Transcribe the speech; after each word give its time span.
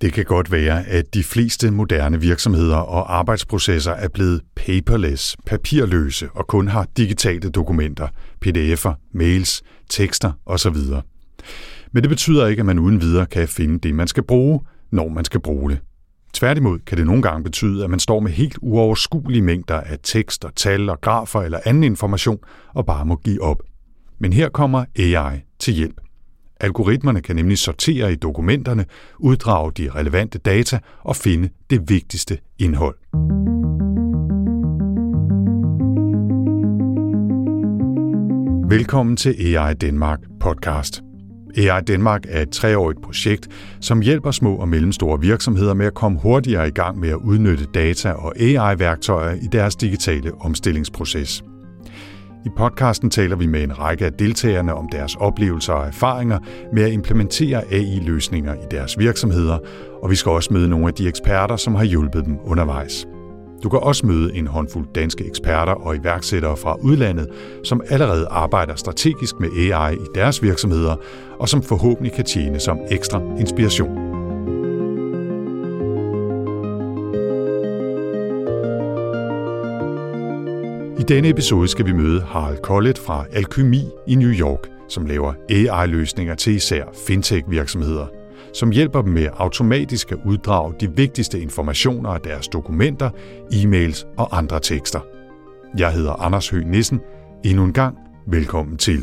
Det 0.00 0.12
kan 0.12 0.24
godt 0.24 0.52
være, 0.52 0.86
at 0.86 1.14
de 1.14 1.24
fleste 1.24 1.70
moderne 1.70 2.20
virksomheder 2.20 2.76
og 2.76 3.18
arbejdsprocesser 3.18 3.92
er 3.92 4.08
blevet 4.08 4.42
paperless, 4.56 5.36
papirløse 5.46 6.28
og 6.34 6.46
kun 6.46 6.68
har 6.68 6.86
digitale 6.96 7.50
dokumenter, 7.50 8.08
pdf'er, 8.46 9.10
mails, 9.12 9.62
tekster 9.90 10.32
osv. 10.46 10.76
Men 11.92 12.02
det 12.02 12.08
betyder 12.08 12.46
ikke, 12.46 12.60
at 12.60 12.66
man 12.66 12.78
uden 12.78 13.00
videre 13.00 13.26
kan 13.26 13.48
finde 13.48 13.78
det, 13.78 13.94
man 13.94 14.08
skal 14.08 14.22
bruge, 14.22 14.60
når 14.90 15.08
man 15.08 15.24
skal 15.24 15.40
bruge 15.40 15.70
det. 15.70 15.78
Tværtimod 16.32 16.78
kan 16.78 16.98
det 16.98 17.06
nogle 17.06 17.22
gange 17.22 17.44
betyde, 17.44 17.84
at 17.84 17.90
man 17.90 18.00
står 18.00 18.20
med 18.20 18.30
helt 18.30 18.58
uoverskuelige 18.62 19.42
mængder 19.42 19.80
af 19.80 19.98
tekst 20.02 20.44
og 20.44 20.54
tal 20.54 20.88
og 20.88 21.00
grafer 21.00 21.42
eller 21.42 21.60
anden 21.64 21.84
information 21.84 22.38
og 22.74 22.86
bare 22.86 23.04
må 23.04 23.16
give 23.16 23.42
op. 23.42 23.62
Men 24.18 24.32
her 24.32 24.48
kommer 24.48 24.84
AI 24.98 25.40
til 25.58 25.74
hjælp. 25.74 26.05
Algoritmerne 26.60 27.20
kan 27.20 27.36
nemlig 27.36 27.58
sortere 27.58 28.12
i 28.12 28.14
dokumenterne, 28.14 28.84
uddrage 29.18 29.72
de 29.72 29.90
relevante 29.90 30.38
data 30.38 30.78
og 31.00 31.16
finde 31.16 31.48
det 31.70 31.90
vigtigste 31.90 32.38
indhold. 32.58 32.96
Velkommen 38.68 39.16
til 39.16 39.56
AI 39.56 39.74
Danmark 39.74 40.20
podcast. 40.40 41.02
AI 41.56 41.80
Danmark 41.80 42.24
er 42.28 42.42
et 42.42 42.50
treårigt 42.50 43.02
projekt, 43.02 43.48
som 43.80 44.00
hjælper 44.00 44.30
små 44.30 44.56
og 44.56 44.68
mellemstore 44.68 45.20
virksomheder 45.20 45.74
med 45.74 45.86
at 45.86 45.94
komme 45.94 46.18
hurtigere 46.18 46.68
i 46.68 46.70
gang 46.70 46.98
med 46.98 47.08
at 47.08 47.16
udnytte 47.16 47.66
data 47.74 48.12
og 48.12 48.40
AI-værktøjer 48.40 49.34
i 49.34 49.46
deres 49.52 49.76
digitale 49.76 50.32
omstillingsproces. 50.40 51.44
I 52.46 52.48
podcasten 52.56 53.10
taler 53.10 53.36
vi 53.36 53.46
med 53.46 53.62
en 53.62 53.78
række 53.78 54.06
af 54.06 54.12
deltagerne 54.12 54.74
om 54.74 54.88
deres 54.92 55.14
oplevelser 55.14 55.72
og 55.72 55.86
erfaringer 55.86 56.38
med 56.72 56.82
at 56.82 56.92
implementere 56.92 57.62
AI-løsninger 57.72 58.54
i 58.54 58.66
deres 58.70 58.98
virksomheder, 58.98 59.58
og 60.02 60.10
vi 60.10 60.16
skal 60.16 60.30
også 60.30 60.52
møde 60.52 60.68
nogle 60.68 60.86
af 60.86 60.94
de 60.94 61.08
eksperter, 61.08 61.56
som 61.56 61.74
har 61.74 61.84
hjulpet 61.84 62.24
dem 62.24 62.38
undervejs. 62.44 63.06
Du 63.62 63.68
kan 63.68 63.78
også 63.82 64.06
møde 64.06 64.34
en 64.34 64.46
håndfuld 64.46 64.86
danske 64.94 65.26
eksperter 65.26 65.72
og 65.72 65.96
iværksættere 65.96 66.56
fra 66.56 66.76
udlandet, 66.82 67.28
som 67.64 67.80
allerede 67.88 68.26
arbejder 68.30 68.74
strategisk 68.74 69.34
med 69.40 69.48
AI 69.48 69.94
i 69.94 70.06
deres 70.14 70.42
virksomheder, 70.42 70.96
og 71.40 71.48
som 71.48 71.62
forhåbentlig 71.62 72.12
kan 72.12 72.24
tjene 72.24 72.60
som 72.60 72.78
ekstra 72.90 73.22
inspiration. 73.38 74.05
Denne 81.08 81.28
episode 81.28 81.68
skal 81.68 81.86
vi 81.86 81.92
møde 81.92 82.20
Harald 82.20 82.58
Collett 82.58 82.98
fra 82.98 83.24
Alkymi 83.32 83.82
i 84.06 84.14
New 84.14 84.30
York, 84.30 84.68
som 84.88 85.06
laver 85.06 85.34
AI-løsninger 85.50 86.34
til 86.34 86.54
især 86.54 86.84
fintech-virksomheder– 87.06 88.06
som 88.52 88.70
hjælper 88.70 89.02
dem 89.02 89.12
med 89.12 89.28
automatisk 89.36 90.12
at 90.12 90.18
uddrage 90.26 90.74
de 90.80 90.96
vigtigste 90.96 91.40
informationer 91.40 92.10
af 92.10 92.20
deres 92.20 92.48
dokumenter, 92.48 93.10
e-mails 93.52 94.06
og 94.18 94.38
andre 94.38 94.60
tekster. 94.60 95.00
Jeg 95.78 95.92
hedder 95.92 96.12
Anders 96.12 96.48
Høgh 96.48 96.66
Nissen. 96.66 97.00
Endnu 97.44 97.64
en 97.64 97.72
gang, 97.72 97.98
velkommen 98.26 98.78
til. 98.78 98.98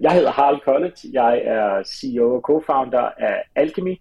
Jeg 0.00 0.12
hedder 0.12 0.30
Harald 0.30 0.60
Collett. 0.64 1.04
Jeg 1.12 1.42
er 1.44 1.82
CEO 1.82 2.34
og 2.34 2.50
co-founder 2.50 3.14
af 3.18 3.42
Alchemy. 3.54 3.96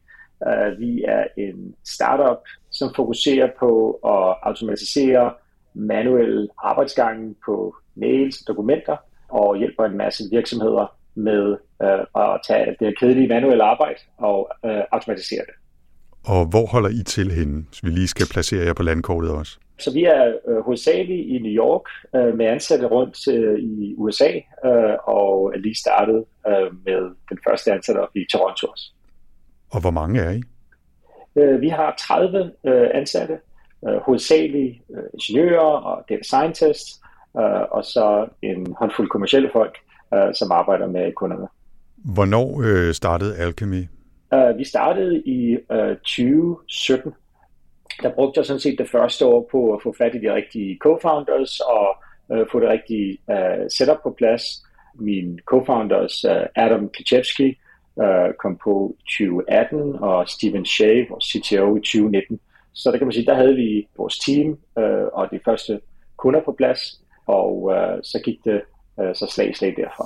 Øh, 0.47 0.79
vi 0.79 1.03
er 1.07 1.23
en 1.37 1.75
startup, 1.85 2.37
som 2.71 2.93
fokuserer 2.95 3.49
på 3.59 3.91
at 3.91 4.35
automatisere 4.43 5.31
manuel 5.79 6.49
arbejdsgangen 6.63 7.35
på 7.45 7.75
mails 7.95 8.41
og 8.41 8.47
dokumenter 8.47 8.97
og 9.29 9.57
hjælper 9.57 9.85
en 9.85 9.97
masse 9.97 10.23
virksomheder 10.31 10.95
med 11.15 11.57
øh, 11.83 12.23
at 12.23 12.39
tage 12.47 12.75
det 12.79 12.99
kedelige 12.99 13.27
manuelle 13.27 13.63
arbejde 13.63 13.99
og 14.17 14.49
øh, 14.65 14.81
automatisere 14.91 15.41
det. 15.45 15.55
Og 16.25 16.45
hvor 16.45 16.65
holder 16.65 16.89
I 16.89 17.03
til 17.03 17.31
henne, 17.31 17.65
så 17.71 17.79
vi 17.83 17.89
lige 17.89 18.07
skal 18.07 18.27
placere 18.31 18.65
jer 18.65 18.73
på 18.73 18.83
landkortet 18.83 19.31
også? 19.31 19.57
Så 19.79 19.93
vi 19.93 20.03
er 20.03 20.33
øh, 20.47 20.59
hovedsageligt 20.65 21.27
i 21.27 21.39
New 21.39 21.65
York 21.65 21.81
øh, 22.15 22.37
med 22.37 22.45
ansatte 22.45 22.85
rundt 22.85 23.27
øh, 23.27 23.59
i 23.59 23.95
USA 23.97 24.31
øh, 24.65 24.95
og 25.03 25.53
er 25.55 25.57
lige 25.57 25.75
startet 25.75 26.25
øh, 26.47 26.69
med 26.85 27.01
den 27.29 27.39
første 27.47 27.71
ansatte 27.71 27.99
op 27.99 28.15
i 28.15 28.25
Toronto 28.31 28.67
også. 28.67 28.91
Og 29.71 29.81
hvor 29.81 29.91
mange 29.91 30.19
er 30.19 30.31
I? 30.31 30.41
Øh, 31.35 31.61
vi 31.61 31.69
har 31.69 31.95
30 31.99 32.51
øh, 32.67 32.89
ansatte, 32.93 33.37
øh, 33.87 33.95
hovedsageligt 34.05 34.81
øh, 34.95 35.03
ingeniører 35.13 35.59
og 35.89 36.05
data 36.09 36.23
scientists, 36.23 37.01
øh, 37.39 37.61
og 37.71 37.85
så 37.85 38.27
en 38.41 38.73
håndfuld 38.79 39.09
kommersielle 39.09 39.49
folk, 39.53 39.77
øh, 40.13 40.33
som 40.33 40.51
arbejder 40.51 40.87
med 40.87 41.13
kunderne. 41.13 41.47
Hvornår 42.05 42.61
øh, 42.65 42.93
startede 42.93 43.37
Alchemy? 43.37 43.83
Uh, 44.35 44.57
vi 44.57 44.63
startede 44.63 45.21
i 45.25 45.57
uh, 45.69 45.95
2017. 45.95 47.13
Der 48.01 48.09
brugte 48.09 48.37
jeg 48.37 48.45
sådan 48.45 48.59
set 48.59 48.79
det 48.79 48.89
første 48.89 49.25
år 49.25 49.47
på 49.51 49.73
at 49.73 49.79
få 49.83 49.95
fat 49.97 50.15
i 50.15 50.19
de 50.19 50.33
rigtige 50.33 50.79
co-founders 50.85 51.59
og 51.59 51.97
uh, 52.29 52.47
få 52.51 52.59
det 52.59 52.69
rigtige 52.69 53.17
uh, 53.27 53.67
setup 53.77 53.97
på 54.03 54.15
plads. 54.17 54.43
Min 54.95 55.39
co-founders 55.51 56.25
uh, 56.31 56.45
Adam 56.55 56.89
Klichevski 56.89 57.57
uh, 57.95 58.33
kom 58.39 58.59
på 58.63 58.95
2018 59.17 59.95
og 59.95 60.29
Steven 60.29 60.65
Shea, 60.65 61.05
vores 61.09 61.25
CTO, 61.25 61.75
i 61.75 61.79
2019. 61.79 62.39
Så 62.73 62.91
der 62.91 62.97
kan 62.97 63.07
man 63.07 63.13
sige, 63.13 63.25
der 63.25 63.35
havde 63.35 63.55
vi 63.55 63.87
vores 63.97 64.19
team 64.19 64.57
øh, 64.79 65.07
og 65.13 65.27
de 65.31 65.39
første 65.45 65.79
kunder 66.17 66.41
på 66.45 66.55
plads, 66.57 67.01
og 67.27 67.71
øh, 67.73 68.03
så 68.03 68.21
gik 68.25 68.37
det 68.45 68.61
øh, 68.99 69.15
så 69.15 69.27
slag 69.31 69.49
i 69.49 69.53
slag 69.53 69.73
derfra. 69.77 70.05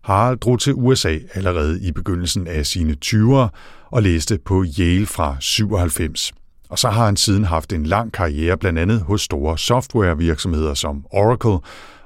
Harald 0.00 0.38
drog 0.38 0.60
til 0.60 0.74
USA 0.74 1.18
allerede 1.34 1.88
i 1.88 1.92
begyndelsen 1.92 2.46
af 2.46 2.66
sine 2.66 2.96
20'ere 3.04 3.48
og 3.90 4.02
læste 4.02 4.38
på 4.38 4.64
Yale 4.78 5.06
fra 5.06 5.36
97. 5.40 6.32
Og 6.70 6.78
så 6.78 6.88
har 6.88 7.04
han 7.04 7.16
siden 7.16 7.44
haft 7.44 7.72
en 7.72 7.86
lang 7.86 8.12
karriere 8.12 8.58
blandt 8.58 8.78
andet 8.78 9.00
hos 9.00 9.22
store 9.22 9.58
softwarevirksomheder 9.58 10.74
som 10.74 11.06
Oracle, 11.10 11.58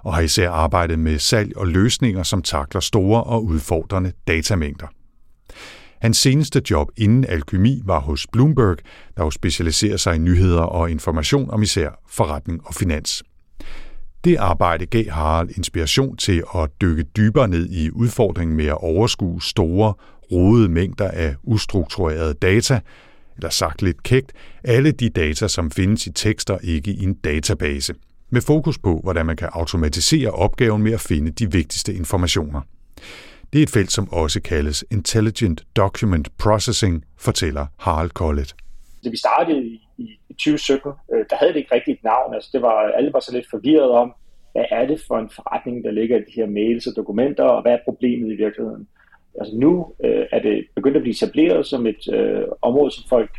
og 0.02 0.14
har 0.14 0.22
især 0.22 0.50
arbejdet 0.50 0.98
med 0.98 1.18
salg 1.18 1.56
og 1.56 1.66
løsninger, 1.66 2.22
som 2.22 2.42
takler 2.42 2.80
store 2.80 3.24
og 3.24 3.44
udfordrende 3.44 4.12
datamængder. 4.28 4.86
Hans 6.04 6.18
seneste 6.18 6.62
job 6.70 6.88
inden 6.96 7.24
alkymi 7.28 7.82
var 7.84 8.00
hos 8.00 8.26
Bloomberg, 8.32 8.76
der 9.16 9.24
jo 9.24 9.30
specialiserer 9.30 9.96
sig 9.96 10.14
i 10.14 10.18
nyheder 10.18 10.62
og 10.62 10.90
information 10.90 11.50
om 11.50 11.62
især 11.62 12.00
forretning 12.08 12.66
og 12.66 12.74
finans. 12.74 13.22
Det 14.24 14.36
arbejde 14.36 14.86
gav 14.86 15.04
Harald 15.10 15.50
inspiration 15.56 16.16
til 16.16 16.42
at 16.54 16.70
dykke 16.80 17.02
dybere 17.02 17.48
ned 17.48 17.70
i 17.70 17.90
udfordringen 17.90 18.56
med 18.56 18.66
at 18.66 18.78
overskue 18.82 19.42
store, 19.42 19.94
rodede 20.32 20.68
mængder 20.68 21.08
af 21.08 21.34
ustrukturerede 21.42 22.34
data, 22.34 22.80
eller 23.36 23.50
sagt 23.50 23.82
lidt 23.82 24.02
kægt, 24.02 24.32
alle 24.64 24.92
de 24.92 25.08
data, 25.08 25.48
som 25.48 25.70
findes 25.70 26.06
i 26.06 26.12
tekster 26.12 26.58
ikke 26.62 26.90
i 26.90 27.04
en 27.04 27.14
database, 27.14 27.94
med 28.30 28.40
fokus 28.40 28.78
på, 28.78 29.00
hvordan 29.02 29.26
man 29.26 29.36
kan 29.36 29.48
automatisere 29.52 30.30
opgaven 30.30 30.82
med 30.82 30.92
at 30.92 31.00
finde 31.00 31.30
de 31.30 31.52
vigtigste 31.52 31.94
informationer. 31.94 32.60
Det 33.54 33.60
er 33.60 33.62
et 33.62 33.70
felt, 33.70 33.92
som 33.92 34.12
også 34.12 34.42
kaldes 34.42 34.84
Intelligent 34.90 35.62
Document 35.76 36.28
Processing, 36.38 37.04
fortæller 37.18 37.66
Harald 37.78 38.10
Kollet. 38.10 38.54
Da 39.04 39.08
vi 39.10 39.16
startede 39.16 39.62
i 39.98 40.18
2017, 40.28 40.92
øh, 41.12 41.24
der 41.30 41.36
havde 41.36 41.52
det 41.52 41.58
ikke 41.58 41.74
rigtigt 41.74 42.04
navn. 42.04 42.34
Altså, 42.34 42.50
det 42.52 42.62
var, 42.62 42.76
alle 42.98 43.12
var 43.12 43.20
så 43.20 43.32
lidt 43.32 43.46
forvirret 43.50 43.90
om, 43.90 44.14
hvad 44.52 44.64
er 44.70 44.86
det 44.86 45.00
for 45.08 45.18
en 45.18 45.30
forretning, 45.30 45.84
der 45.84 45.90
ligger 45.90 46.16
i 46.16 46.20
de 46.20 46.32
her 46.36 46.46
mails 46.46 46.86
og 46.86 46.96
dokumenter, 46.96 47.44
og 47.44 47.62
hvad 47.62 47.72
er 47.72 47.78
problemet 47.84 48.32
i 48.32 48.36
virkeligheden. 48.36 48.88
Altså 49.40 49.56
nu 49.56 49.94
øh, 50.04 50.26
er 50.32 50.40
det 50.42 50.66
begyndt 50.74 50.96
at 50.96 51.02
blive 51.02 51.14
etableret 51.14 51.66
som 51.66 51.86
et 51.86 52.12
øh, 52.12 52.44
område, 52.62 52.90
som 52.90 53.04
folk, 53.08 53.30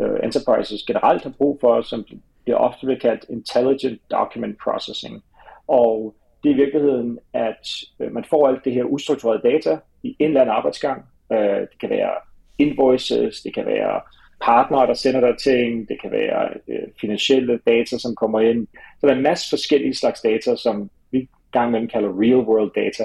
øh, 0.00 0.16
enterprises 0.24 0.82
generelt 0.82 1.22
har 1.22 1.34
brug 1.38 1.58
for, 1.60 1.82
som 1.82 2.04
bliver 2.44 2.58
ofte 2.58 2.86
bliver 2.86 2.98
kaldt 2.98 3.24
Intelligent 3.28 4.00
Document 4.10 4.56
Processing. 4.64 5.22
Og 5.68 6.14
det 6.42 6.50
er 6.50 6.54
i 6.54 6.58
virkeligheden, 6.58 7.18
at 7.32 7.68
øh, 8.00 8.12
man 8.12 8.24
får 8.30 8.48
alt 8.48 8.64
det 8.64 8.72
her 8.72 8.84
ustrukturerede 8.84 9.52
data 9.52 9.78
i 10.02 10.16
en 10.18 10.26
eller 10.26 10.40
anden 10.40 10.56
arbejdsgang. 10.56 11.04
Øh, 11.32 11.60
det 11.60 11.80
kan 11.80 11.90
være 11.90 12.12
invoices, 12.58 13.40
det 13.42 13.54
kan 13.54 13.66
være 13.66 14.00
partnere, 14.40 14.86
der 14.86 14.94
sender 14.94 15.20
dig 15.20 15.38
ting, 15.38 15.88
det 15.88 16.00
kan 16.00 16.10
være 16.10 16.48
øh, 16.68 16.88
finansielle 17.00 17.60
data, 17.66 17.98
som 17.98 18.14
kommer 18.14 18.40
ind. 18.40 18.66
Så 19.00 19.06
der 19.06 19.12
er 19.12 19.16
en 19.16 19.22
masse 19.22 19.50
forskellige 19.50 19.94
slags 19.94 20.20
data, 20.20 20.56
som 20.56 20.90
vi 21.10 21.28
gang 21.52 21.68
imellem 21.68 21.88
kalder 21.88 22.20
real 22.22 22.42
world 22.48 22.70
data, 22.74 23.04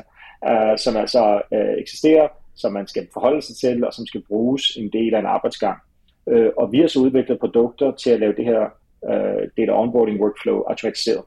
øh, 0.50 0.77
som 0.77 0.97
altså 0.97 1.41
øh, 1.53 1.73
eksisterer, 1.77 2.27
som 2.55 2.73
man 2.73 2.88
skal 2.88 3.07
forholde 3.13 3.41
sig 3.41 3.55
til, 3.55 3.85
og 3.85 3.94
som 3.94 4.05
skal 4.05 4.23
bruges 4.27 4.63
en 4.77 4.89
del 4.94 5.13
af 5.13 5.19
en 5.19 5.25
arbejdsgang. 5.25 5.77
Øh, 6.29 6.51
og 6.57 6.71
vi 6.71 6.79
har 6.79 6.88
så 6.88 7.00
udviklet 7.00 7.39
produkter 7.39 7.91
til 7.91 8.09
at 8.09 8.19
lave 8.19 8.33
det 8.33 8.45
her 8.45 8.61
øh, 9.09 9.47
data 9.57 9.71
onboarding 9.71 10.21
workflow 10.21 10.61
automatiseret. 10.61 11.23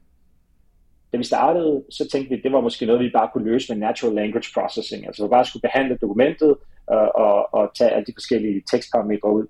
Da 1.15 1.19
vi 1.19 1.25
startede, 1.25 1.85
så 1.91 2.09
tænkte 2.09 2.29
vi, 2.29 2.37
at 2.37 2.45
det 2.45 2.53
var 2.53 2.61
måske 2.61 2.87
noget, 2.87 3.01
vi 3.01 3.11
bare 3.11 3.29
kunne 3.33 3.51
løse 3.51 3.73
med 3.73 3.81
natural 3.81 4.15
language 4.15 4.49
processing. 4.55 5.07
Altså 5.07 5.25
vi 5.25 5.29
bare 5.29 5.45
skulle 5.45 5.61
behandle 5.61 5.99
dokumentet 6.01 6.53
øh, 6.93 7.09
og, 7.15 7.55
og 7.55 7.71
tage 7.79 7.91
alle 7.91 8.07
de 8.07 8.13
forskellige 8.17 8.63
tekstparametre 8.71 9.33
ud. 9.33 9.47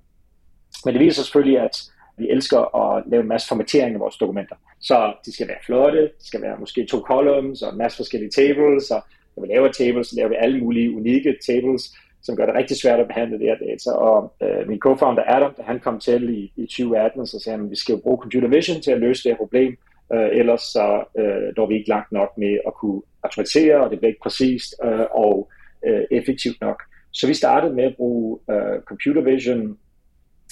Men 0.84 0.94
det 0.94 1.00
viser 1.00 1.14
sig 1.14 1.24
selvfølgelig, 1.24 1.60
at 1.60 1.76
vi 2.18 2.30
elsker 2.30 2.60
at 2.82 3.04
lave 3.06 3.22
en 3.22 3.28
masse 3.28 3.48
formatering 3.48 3.94
af 3.94 4.00
vores 4.00 4.16
dokumenter. 4.16 4.56
Så 4.80 5.14
de 5.26 5.34
skal 5.34 5.48
være 5.48 5.64
flotte, 5.66 6.02
de 6.02 6.26
skal 6.26 6.42
være 6.42 6.56
måske 6.58 6.86
to 6.86 6.98
columns 6.98 7.62
og 7.62 7.72
en 7.72 7.78
masse 7.78 7.96
forskellige 7.96 8.30
tables, 8.30 8.90
og 8.90 9.02
når 9.36 9.46
vi 9.46 9.52
laver 9.52 9.72
tables, 9.72 10.06
så 10.06 10.16
laver 10.16 10.28
vi 10.28 10.36
alle 10.38 10.58
mulige 10.58 10.96
unikke 10.96 11.36
tables, 11.46 11.82
som 12.22 12.36
gør 12.36 12.46
det 12.46 12.54
rigtig 12.54 12.76
svært 12.76 13.00
at 13.00 13.06
behandle 13.06 13.38
det 13.38 13.46
her 13.46 13.58
data. 13.68 13.90
Og 13.90 14.34
øh, 14.42 14.68
min 14.68 14.80
co-founder 14.86 15.24
Adam, 15.36 15.54
da 15.56 15.62
han 15.62 15.80
kom 15.80 16.00
til 16.00 16.22
i, 16.38 16.52
i 16.56 16.66
2018, 16.66 17.26
så 17.26 17.38
sagde 17.38 17.56
han, 17.56 17.66
at 17.66 17.70
vi 17.70 17.76
skal 17.76 17.92
jo 17.92 18.00
bruge 18.04 18.18
computer 18.22 18.48
vision 18.48 18.80
til 18.82 18.90
at 18.90 19.00
løse 19.00 19.22
det 19.22 19.32
her 19.32 19.36
problem, 19.36 19.76
øh, 20.12 20.28
ellers 20.32 20.60
så 20.60 21.04
øh, 21.18 21.52
når 21.56 21.66
vi 21.66 21.74
ikke 21.74 21.88
langt 21.88 22.12
nok 22.12 22.38
med 22.38 22.58
at 22.66 22.74
kunne 22.74 23.02
automatisere, 23.22 23.84
og 23.84 23.90
det 23.90 23.98
bliver 23.98 24.08
ikke 24.08 24.22
præcist 24.22 24.74
øh, 24.84 25.06
og 25.10 25.50
øh, 25.86 26.02
effektivt 26.10 26.60
nok. 26.60 26.82
Så 27.10 27.26
vi 27.26 27.34
startede 27.34 27.74
med 27.74 27.84
at 27.84 27.96
bruge 27.96 28.38
øh, 28.50 28.82
computer 28.82 29.22
vision 29.22 29.78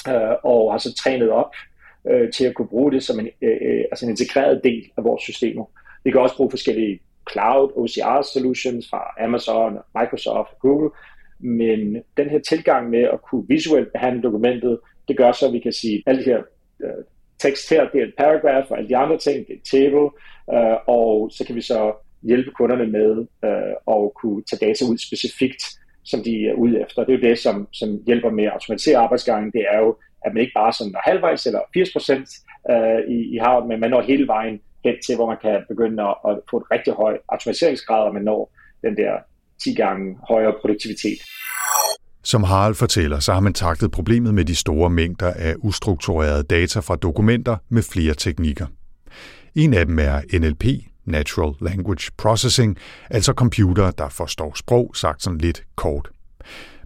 øh, 0.08 0.34
og 0.42 0.72
har 0.72 0.78
så 0.78 0.94
trænet 0.94 1.30
op 1.30 1.54
øh, 2.10 2.32
til 2.32 2.44
at 2.44 2.54
kunne 2.54 2.68
bruge 2.68 2.92
det 2.92 3.02
som 3.02 3.20
en, 3.20 3.28
øh, 3.42 3.58
øh 3.62 3.84
altså 3.90 4.06
en 4.06 4.10
integreret 4.10 4.60
del 4.64 4.90
af 4.96 5.04
vores 5.04 5.22
systemer. 5.22 5.64
Vi 6.04 6.10
kan 6.10 6.20
også 6.20 6.36
bruge 6.36 6.50
forskellige 6.50 7.00
cloud 7.32 7.72
OCR 7.76 8.22
solutions 8.32 8.90
fra 8.90 9.24
Amazon, 9.24 9.78
Microsoft 10.00 10.50
og 10.52 10.58
Google, 10.60 10.90
men 11.38 12.02
den 12.16 12.30
her 12.30 12.38
tilgang 12.38 12.90
med 12.90 13.02
at 13.02 13.22
kunne 13.22 13.44
visuelt 13.48 13.92
behandle 13.92 14.22
dokumentet, 14.22 14.78
det 15.08 15.16
gør 15.16 15.32
så, 15.32 15.46
at 15.46 15.52
vi 15.52 15.58
kan 15.58 15.72
sige, 15.72 15.96
at 15.96 16.02
alle 16.06 16.24
de 16.24 16.30
her 16.30 16.42
øh, 16.82 17.04
tekst 17.42 17.70
her, 17.70 17.88
det 17.90 18.00
er 18.00 18.06
et 18.06 18.14
paragraph, 18.18 18.70
og 18.70 18.78
alle 18.78 18.88
de 18.88 18.96
andre 18.96 19.18
ting, 19.18 19.46
det 19.46 19.52
er 19.54 19.60
et 19.62 19.70
table, 19.70 20.06
øh, 20.54 20.76
og 20.86 21.30
så 21.36 21.44
kan 21.46 21.56
vi 21.56 21.60
så 21.60 21.92
hjælpe 22.22 22.50
kunderne 22.50 22.86
med 22.86 23.26
øh, 23.44 23.94
at 23.94 24.14
kunne 24.20 24.42
tage 24.42 24.66
data 24.66 24.84
ud 24.90 24.98
specifikt, 24.98 25.62
som 26.04 26.20
de 26.24 26.48
er 26.48 26.54
ude 26.54 26.80
efter. 26.82 27.04
Det 27.04 27.14
er 27.14 27.18
jo 27.18 27.28
det, 27.28 27.38
som, 27.38 27.68
som 27.72 27.88
hjælper 28.06 28.30
med 28.30 28.44
at 28.44 28.52
automatisere 28.52 28.98
arbejdsgangen. 28.98 29.52
Det 29.52 29.64
er 29.72 29.78
jo, 29.78 29.96
at 30.24 30.34
man 30.34 30.40
ikke 30.40 30.58
bare 30.60 30.72
sådan 30.72 30.92
når 30.92 31.00
halvvejs 31.04 31.46
eller 31.46 31.60
80 31.74 31.92
procent 31.92 32.28
øh, 32.70 33.00
i, 33.16 33.18
i 33.34 33.36
havet, 33.36 33.68
men 33.68 33.80
man 33.80 33.90
når 33.90 34.02
hele 34.02 34.26
vejen 34.26 34.60
hen 34.84 34.94
til, 35.06 35.16
hvor 35.16 35.26
man 35.26 35.36
kan 35.42 35.64
begynde 35.68 36.02
at, 36.02 36.16
at 36.28 36.34
få 36.50 36.56
et 36.56 36.70
rigtig 36.70 36.92
højt 36.92 37.20
automatiseringsgrad, 37.28 38.02
og 38.08 38.14
man 38.14 38.22
når 38.22 38.52
den 38.82 38.96
der 38.96 39.12
10 39.64 39.74
gange 39.74 40.18
højere 40.28 40.54
produktivitet. 40.60 41.18
Som 42.24 42.42
Harald 42.44 42.74
fortæller, 42.74 43.20
så 43.20 43.32
har 43.32 43.40
man 43.40 43.54
taktet 43.54 43.90
problemet 43.90 44.34
med 44.34 44.44
de 44.44 44.54
store 44.54 44.90
mængder 44.90 45.32
af 45.32 45.54
ustrukturerede 45.58 46.42
data 46.42 46.80
fra 46.80 46.96
dokumenter 46.96 47.56
med 47.68 47.82
flere 47.82 48.14
teknikker. 48.14 48.66
En 49.54 49.74
af 49.74 49.86
dem 49.86 49.98
er 49.98 50.20
NLP, 50.38 50.64
Natural 51.04 51.52
Language 51.60 52.10
Processing, 52.16 52.76
altså 53.10 53.32
computer, 53.32 53.90
der 53.90 54.08
forstår 54.08 54.52
sprog, 54.56 54.90
sagt 54.94 55.22
sådan 55.22 55.38
lidt 55.38 55.62
kort. 55.76 56.08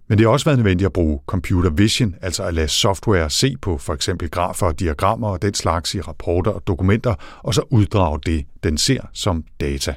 Men 0.07 0.17
det 0.17 0.25
har 0.25 0.31
også 0.31 0.45
været 0.45 0.57
nødvendigt 0.57 0.85
at 0.85 0.93
bruge 0.93 1.19
computer 1.25 1.69
vision, 1.69 2.15
altså 2.21 2.43
at 2.43 2.53
lade 2.53 2.67
software 2.67 3.29
se 3.29 3.55
på 3.61 3.77
for 3.77 3.93
eksempel 3.93 4.29
grafer 4.29 4.65
og 4.65 4.79
diagrammer 4.79 5.29
og 5.29 5.41
den 5.41 5.53
slags 5.53 5.95
i 5.95 6.01
rapporter 6.01 6.51
og 6.51 6.67
dokumenter, 6.67 7.15
og 7.43 7.53
så 7.53 7.61
uddrage 7.69 8.19
det, 8.25 8.45
den 8.63 8.77
ser 8.77 9.01
som 9.13 9.43
data. 9.59 9.95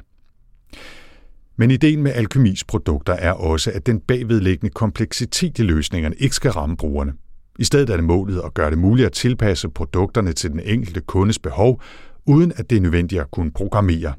Men 1.60 1.70
ideen 1.70 2.02
med 2.02 2.12
alkemis 2.12 2.64
produkter 2.64 3.12
er 3.12 3.32
også, 3.32 3.70
at 3.74 3.86
den 3.86 4.00
bagvedliggende 4.00 4.70
kompleksitet 4.74 5.58
i 5.58 5.62
løsningerne 5.62 6.14
ikke 6.18 6.34
skal 6.34 6.50
ramme 6.50 6.76
brugerne. 6.76 7.12
I 7.58 7.64
stedet 7.64 7.90
er 7.90 7.96
det 7.96 8.04
målet 8.04 8.40
at 8.44 8.54
gøre 8.54 8.70
det 8.70 8.78
muligt 8.78 9.06
at 9.06 9.12
tilpasse 9.12 9.68
produkterne 9.68 10.32
til 10.32 10.50
den 10.50 10.60
enkelte 10.60 11.00
kundes 11.00 11.38
behov, 11.38 11.82
uden 12.26 12.52
at 12.56 12.70
det 12.70 12.76
er 12.76 12.80
nødvendigt 12.80 13.20
at 13.20 13.30
kunne 13.30 13.50
programmere. 13.52 14.14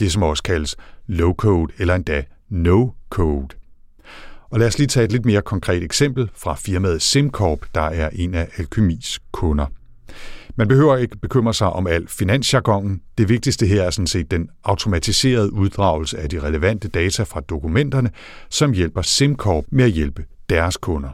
Det 0.00 0.12
som 0.12 0.22
også 0.22 0.42
kaldes 0.42 0.76
low-code 1.08 1.74
eller 1.78 1.94
endda 1.94 2.24
no-code. 2.48 3.48
Og 4.50 4.58
lad 4.58 4.66
os 4.66 4.78
lige 4.78 4.88
tage 4.88 5.04
et 5.04 5.12
lidt 5.12 5.26
mere 5.26 5.42
konkret 5.42 5.82
eksempel 5.82 6.30
fra 6.34 6.54
firmaet 6.54 7.02
SimCorp, 7.02 7.66
der 7.74 7.80
er 7.80 8.10
en 8.12 8.34
af 8.34 8.48
Alkemis 8.56 9.20
kunder. 9.32 9.66
Man 10.56 10.68
behøver 10.68 10.96
ikke 10.96 11.18
bekymre 11.18 11.54
sig 11.54 11.66
om 11.66 11.86
al 11.86 12.08
finansjargonen. 12.08 13.02
Det 13.18 13.28
vigtigste 13.28 13.66
her 13.66 13.82
er 13.82 13.90
sådan 13.90 14.06
set 14.06 14.30
den 14.30 14.50
automatiserede 14.64 15.52
uddragelse 15.52 16.18
af 16.18 16.28
de 16.28 16.42
relevante 16.42 16.88
data 16.88 17.22
fra 17.22 17.40
dokumenterne, 17.40 18.10
som 18.50 18.72
hjælper 18.72 19.02
SimCorp 19.02 19.64
med 19.70 19.84
at 19.84 19.90
hjælpe 19.90 20.24
deres 20.50 20.76
kunder. 20.76 21.10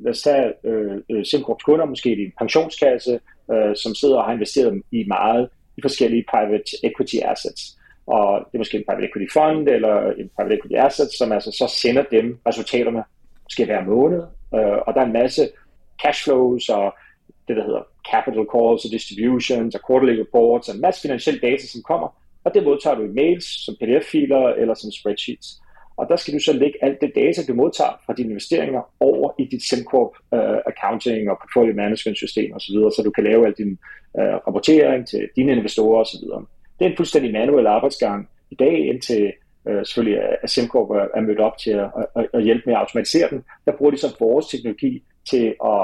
Lad 0.00 0.10
os 0.10 0.22
tage 0.22 0.52
øh, 0.64 0.96
øh 1.10 1.24
SimCorps 1.24 1.64
kunder, 1.64 1.84
måske 1.84 2.12
en 2.12 2.32
pensionskasse, 2.38 3.20
øh, 3.52 3.76
som 3.76 3.94
sidder 3.94 4.16
og 4.16 4.24
har 4.24 4.32
investeret 4.32 4.82
i 4.92 5.04
meget 5.08 5.48
i 5.76 5.80
forskellige 5.82 6.24
private 6.30 6.70
equity 6.84 7.16
assets. 7.24 7.62
Og 8.06 8.46
det 8.46 8.54
er 8.54 8.58
måske 8.58 8.78
en 8.78 8.84
private 8.88 9.08
equity 9.08 9.32
fund 9.32 9.68
eller 9.68 10.10
en 10.20 10.30
private 10.36 10.54
equity 10.54 10.74
asset, 10.86 11.08
som 11.18 11.32
altså 11.32 11.50
så 11.50 11.74
sender 11.82 12.04
dem 12.10 12.38
resultaterne 12.46 13.02
måske 13.44 13.64
hver 13.64 13.84
måned. 13.84 14.22
Øh, 14.54 14.78
og 14.86 14.94
der 14.94 15.00
er 15.00 15.06
en 15.06 15.12
masse 15.12 15.42
cash 16.02 16.24
flows 16.24 16.68
og 16.68 16.94
det, 17.48 17.56
der 17.56 17.64
hedder 17.64 17.82
capital 18.12 18.46
calls 18.54 18.84
og 18.84 18.90
distributions 18.90 19.74
og 19.74 19.80
quarterly 19.86 20.14
reports 20.24 20.68
og 20.68 20.74
en 20.74 20.80
masse 20.80 21.02
finansiel 21.02 21.38
data, 21.42 21.66
som 21.66 21.82
kommer, 21.82 22.08
og 22.44 22.54
det 22.54 22.64
modtager 22.64 22.96
du 22.96 23.02
i 23.04 23.16
mails, 23.20 23.46
som 23.64 23.76
pdf-filer 23.80 24.44
eller 24.60 24.74
som 24.74 24.90
spreadsheets. 24.90 25.48
Og 25.96 26.06
der 26.08 26.16
skal 26.16 26.34
du 26.34 26.38
så 26.38 26.52
lægge 26.52 26.84
alt 26.84 27.00
det 27.00 27.12
data, 27.14 27.40
du 27.48 27.54
modtager 27.54 28.00
fra 28.06 28.12
dine 28.12 28.28
investeringer 28.28 28.82
over 29.00 29.32
i 29.38 29.44
dit 29.44 29.62
SimCorp 29.62 30.12
uh, 30.32 30.58
accounting 30.72 31.30
og 31.30 31.38
portfolio 31.42 31.74
management 31.74 32.18
system 32.18 32.52
osv., 32.54 32.74
så, 32.74 32.92
så 32.96 33.02
du 33.04 33.10
kan 33.10 33.24
lave 33.24 33.46
al 33.46 33.54
din 33.58 33.78
uh, 34.18 34.36
rapportering 34.46 35.06
til 35.08 35.28
dine 35.36 35.52
investorer 35.52 36.00
osv. 36.00 36.24
Det 36.78 36.84
er 36.86 36.90
en 36.90 36.96
fuldstændig 36.96 37.32
manuel 37.32 37.66
arbejdsgang 37.66 38.28
i 38.50 38.54
dag, 38.54 38.86
indtil 38.86 39.32
uh, 39.64 39.80
selvfølgelig 39.84 40.20
at 40.42 40.50
SimCorp 40.50 40.90
er 40.90 41.20
mødt 41.20 41.40
op 41.40 41.58
til 41.58 41.70
at, 41.70 41.90
at, 42.16 42.26
at 42.34 42.44
hjælpe 42.44 42.62
med 42.66 42.74
at 42.74 42.80
automatisere 42.80 43.30
den. 43.30 43.44
Der 43.64 43.72
bruger 43.76 43.90
de 43.90 43.98
så 43.98 44.16
vores 44.20 44.46
teknologi 44.46 45.02
til 45.30 45.54
at 45.64 45.82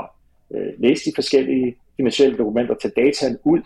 uh, 0.50 0.81
læse 0.82 1.11
de 1.11 1.12
forskellige 1.14 1.76
finansielle 1.96 2.38
dokumenter, 2.38 2.75
tage 2.75 3.04
dataen 3.04 3.38
ud, 3.44 3.60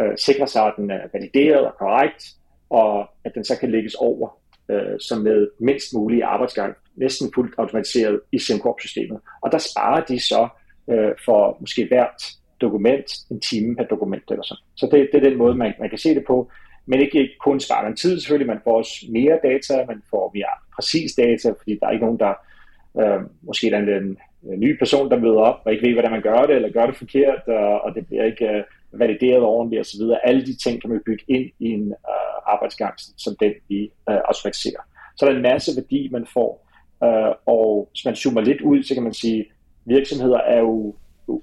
øh, 0.00 0.18
sikre 0.18 0.46
sig, 0.46 0.66
at 0.66 0.72
den 0.76 0.90
er 0.90 1.00
valideret 1.12 1.66
og 1.66 1.74
korrekt, 1.78 2.24
og 2.70 3.08
at 3.24 3.34
den 3.34 3.44
så 3.44 3.58
kan 3.58 3.70
lægges 3.70 3.94
over 3.94 4.40
øh, 4.70 5.00
som 5.00 5.18
med 5.20 5.48
mindst 5.60 5.94
mulig 5.94 6.22
arbejdsgang, 6.22 6.74
næsten 6.96 7.32
fuldt 7.34 7.54
automatiseret 7.58 8.20
i 8.32 8.38
SimCorp-systemet. 8.38 9.20
Og 9.42 9.52
der 9.52 9.58
sparer 9.58 10.04
de 10.04 10.20
så 10.20 10.48
øh, 10.90 11.12
for 11.24 11.56
måske 11.60 11.86
hvert 11.86 12.22
dokument 12.60 13.06
en 13.30 13.40
time 13.40 13.76
per 13.76 13.84
dokument 13.84 14.22
eller 14.30 14.42
sådan. 14.42 14.62
Så 14.76 14.88
det, 14.92 15.08
det 15.12 15.18
er 15.24 15.30
den 15.30 15.38
måde, 15.38 15.54
man, 15.54 15.74
man 15.80 15.90
kan 15.90 15.98
se 15.98 16.14
det 16.14 16.24
på. 16.26 16.50
Men 16.86 17.00
ikke, 17.00 17.18
ikke 17.18 17.38
kun 17.40 17.60
sparer 17.60 17.84
man 17.84 17.96
tid 17.96 18.20
selvfølgelig, 18.20 18.46
man 18.46 18.60
får 18.64 18.76
også 18.78 19.06
mere 19.10 19.38
data, 19.42 19.84
man 19.86 20.02
får 20.10 20.30
mere 20.34 20.54
præcis 20.74 21.14
data, 21.14 21.48
fordi 21.58 21.78
der 21.80 21.86
er 21.86 21.90
ikke 21.90 22.04
nogen, 22.04 22.20
der 22.20 22.34
øh, 23.00 23.20
måske 23.42 23.70
der 23.70 23.76
er 23.76 23.98
en 23.98 24.18
Øh, 24.46 24.58
ny 24.58 24.78
person, 24.78 25.10
der 25.10 25.18
møder 25.18 25.40
op 25.40 25.60
og 25.64 25.72
ikke 25.72 25.86
ved, 25.86 25.92
hvordan 25.92 26.10
man 26.10 26.22
gør 26.22 26.42
det, 26.46 26.56
eller 26.56 26.70
gør 26.70 26.86
det 26.86 26.96
forkert, 26.96 27.42
og, 27.46 27.80
og 27.80 27.94
det 27.94 28.06
bliver 28.06 28.24
ikke 28.24 28.64
uh, 28.92 29.00
valideret 29.00 29.42
ordentligt 29.42 29.80
osv. 29.80 30.02
Alle 30.24 30.46
de 30.46 30.56
ting 30.56 30.80
kan 30.80 30.90
man 30.90 31.02
bygge 31.06 31.24
ind 31.28 31.50
i 31.58 31.66
en 31.70 31.86
uh, 31.86 32.52
arbejdsgang, 32.52 32.94
som 33.16 33.36
den 33.40 33.52
vi 33.68 33.82
øh, 34.10 34.20
automatiserer. 34.24 34.82
Så 35.16 35.26
der 35.26 35.32
er 35.32 35.36
en 35.36 35.42
masse 35.42 35.70
værdi, 35.76 36.08
man 36.12 36.26
får. 36.34 36.68
uh, 37.04 37.32
og 37.46 37.88
hvis 37.92 38.04
man 38.04 38.16
zoomer 38.16 38.40
lidt 38.40 38.60
ud, 38.60 38.82
så 38.82 38.94
kan 38.94 39.02
man 39.02 39.14
sige, 39.14 39.44
virksomheder 39.84 40.38
er 40.38 40.58
jo 40.58 40.94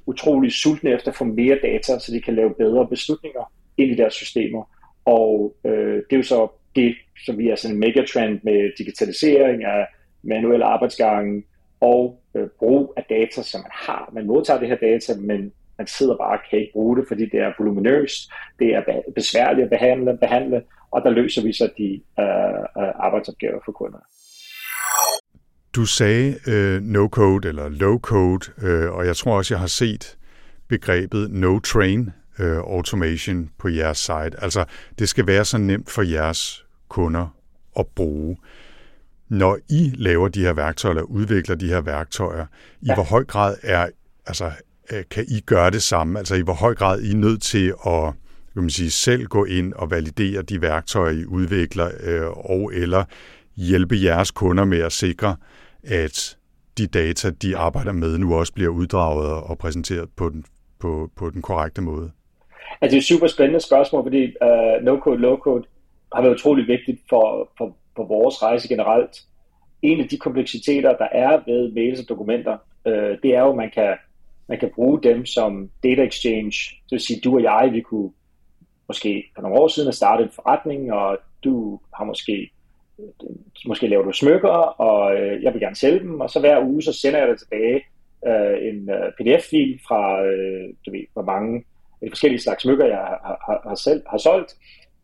utrolig 0.06 0.52
sultne 0.52 0.90
efter 0.90 1.12
at 1.12 1.18
få 1.18 1.24
mere 1.24 1.60
data, 1.64 2.00
så 2.00 2.12
de 2.12 2.22
kan 2.22 2.36
lave 2.36 2.54
bedre 2.54 2.88
beslutninger 2.88 3.52
ind 3.78 3.92
i 3.92 3.96
deres 3.96 4.14
systemer. 4.14 4.64
Og 5.06 5.56
øh, 5.66 5.96
det 5.96 6.14
er 6.14 6.18
jo 6.18 6.24
så 6.24 6.48
det, 6.76 6.96
som 7.26 7.38
vi 7.38 7.50
er 7.50 7.56
sådan 7.56 7.76
en 7.76 7.80
megatrend 7.80 8.40
med 8.44 8.78
digitalisering 8.78 9.64
af 9.64 9.88
manuelle 10.24 10.66
arbejdsgange 10.66 11.44
og 11.82 12.22
øh, 12.36 12.48
brug 12.60 12.94
af 12.98 13.06
data, 13.10 13.44
som 13.44 13.62
man 13.62 13.72
har. 13.74 14.10
Man 14.14 14.28
modtager 14.28 14.60
det 14.60 14.68
her 14.68 14.76
data, 14.76 15.14
men 15.20 15.52
man 15.78 15.88
sidder 15.88 16.18
bare 16.18 16.38
og 16.38 16.44
kan 16.50 16.60
ikke 16.60 16.74
bruge 16.74 16.98
det, 16.98 17.06
fordi 17.08 17.26
det 17.26 17.40
er 17.40 17.54
voluminøst, 17.58 18.32
det 18.60 18.76
er 18.76 18.82
besværligt 19.16 19.64
at 19.64 19.70
behandle, 19.70 20.18
behandle 20.18 20.62
og 20.92 21.02
der 21.02 21.10
løser 21.10 21.44
vi 21.44 21.54
så 21.54 21.70
de 21.78 22.02
øh, 22.20 22.84
øh 22.84 22.94
arbejdsopgaver 23.06 23.60
for 23.66 23.72
kunderne. 23.72 24.04
Du 25.76 25.86
sagde 25.86 26.36
øh, 26.48 26.82
no-code 26.82 27.48
eller 27.48 27.70
low-code, 27.70 28.66
øh, 28.68 28.92
og 28.92 29.06
jeg 29.06 29.16
tror 29.16 29.38
også, 29.38 29.54
jeg 29.54 29.60
har 29.60 29.68
set 29.68 30.18
begrebet 30.68 31.30
no-train 31.32 32.12
øh, 32.40 32.58
automation 32.58 33.50
på 33.58 33.68
jeres 33.68 33.98
site. 33.98 34.34
Altså, 34.42 34.66
det 35.00 35.10
skal 35.10 35.28
være 35.28 35.46
så 35.46 35.58
nemt 35.58 35.90
for 35.90 36.02
jeres 36.02 36.66
kunder 36.88 37.36
at 37.80 37.88
bruge. 37.96 38.38
Når 39.30 39.58
I 39.70 39.92
laver 39.96 40.28
de 40.28 40.42
her 40.42 40.54
værktøjer, 40.54 40.96
eller 40.96 41.04
udvikler 41.04 41.56
de 41.56 41.68
her 41.68 41.82
værktøjer, 41.82 42.46
i 42.82 42.86
ja. 42.88 42.94
hvor 42.94 43.04
høj 43.04 43.24
grad 43.24 43.56
er, 43.64 43.88
altså, 44.26 44.52
kan 45.12 45.26
I 45.28 45.40
gøre 45.40 45.72
det 45.72 45.82
samme? 45.82 46.20
Altså, 46.20 46.36
i 46.36 46.42
hvor 46.42 46.54
høj 46.54 46.76
grad 46.76 47.02
I 47.02 47.12
er 47.12 47.16
nødt 47.16 47.42
til 47.42 47.74
at 47.86 48.14
kan 48.58 48.64
man 48.64 48.70
sige, 48.70 48.92
selv 48.92 49.26
gå 49.26 49.46
ind 49.46 49.74
og 49.74 49.92
validere 49.92 50.42
de 50.42 50.62
værktøjer, 50.62 51.12
I 51.12 51.26
udvikler, 51.26 51.92
øh, 52.04 52.30
og 52.30 52.72
eller 52.74 53.04
hjælpe 53.58 53.96
jeres 54.04 54.32
kunder 54.32 54.66
med 54.66 54.80
at 54.80 54.92
sikre, 54.92 55.36
at 55.84 56.38
de 56.78 56.88
data, 56.88 57.30
de 57.30 57.58
arbejder 57.58 57.92
med, 57.92 58.18
nu 58.18 58.36
også 58.36 58.54
bliver 58.54 58.70
uddraget 58.70 59.32
og 59.44 59.58
præsenteret 59.58 60.10
på 60.18 60.30
den, 60.30 60.46
på, 60.80 61.10
på 61.16 61.30
den 61.30 61.42
korrekte 61.42 61.82
måde? 61.82 62.12
Altså, 62.82 62.92
det 62.92 62.94
er 62.94 62.98
et 62.98 63.04
super 63.04 63.28
spændende 63.28 63.60
spørgsmål, 63.60 64.04
fordi 64.04 64.24
uh, 64.24 64.86
no-code, 64.88 65.20
low-code 65.20 65.64
har 66.14 66.22
været 66.22 66.34
utrolig 66.34 66.68
vigtigt 66.68 67.00
for, 67.10 67.50
for, 67.58 67.76
på 67.98 68.04
vores 68.04 68.44
rejse 68.44 68.68
generelt. 68.68 69.22
En 69.82 70.00
af 70.02 70.08
de 70.08 70.18
kompleksiteter, 70.18 70.98
der 70.98 71.08
er 71.12 71.42
ved 71.46 71.72
mails 71.72 72.00
og 72.00 72.10
dokumenter, 72.10 72.58
øh, 72.88 73.18
det 73.24 73.36
er 73.36 73.42
jo, 73.42 73.50
at 73.50 73.56
man 73.56 73.72
kan, 73.74 73.96
man 74.50 74.60
kan 74.60 74.72
bruge 74.76 75.04
dem 75.04 75.26
som 75.26 75.70
data 75.84 76.04
exchange. 76.04 76.56
Det 76.84 76.92
vil 76.92 77.00
sige, 77.00 77.20
du 77.24 77.36
og 77.36 77.44
jeg, 77.44 77.70
vi 77.74 77.82
kunne 77.82 78.12
måske 78.88 79.24
for 79.36 79.42
nogle 79.42 79.60
år 79.60 79.68
siden 79.68 79.90
at 79.90 79.96
starte 79.96 80.24
en 80.24 80.30
forretning, 80.30 80.94
og 80.94 81.18
du 81.44 81.80
har 81.96 82.04
måske 82.06 82.52
måske 83.68 83.88
laver 83.88 84.04
du 84.04 84.12
smykker, 84.12 84.50
og 84.50 85.16
øh, 85.16 85.44
jeg 85.44 85.54
vil 85.54 85.62
gerne 85.62 85.76
sælge 85.76 86.00
dem, 86.00 86.20
og 86.20 86.30
så 86.30 86.40
hver 86.40 86.66
uge, 86.66 86.82
så 86.82 86.94
sender 86.94 87.20
jeg 87.20 87.28
dig 87.28 87.38
tilbage 87.38 87.82
øh, 88.28 88.68
en 88.70 88.90
øh, 88.90 89.12
pdf-fil 89.18 89.80
fra, 89.88 90.24
øh, 90.24 90.74
du 90.86 90.92
ved, 90.92 91.06
hvor 91.14 91.22
mange 91.22 91.64
de 92.02 92.10
forskellige 92.10 92.42
slags 92.42 92.62
smykker, 92.62 92.86
jeg 92.86 92.98
har, 92.98 93.42
har, 93.46 93.62
har, 93.68 93.76
selv, 93.76 94.02
har 94.10 94.18
solgt. 94.18 94.56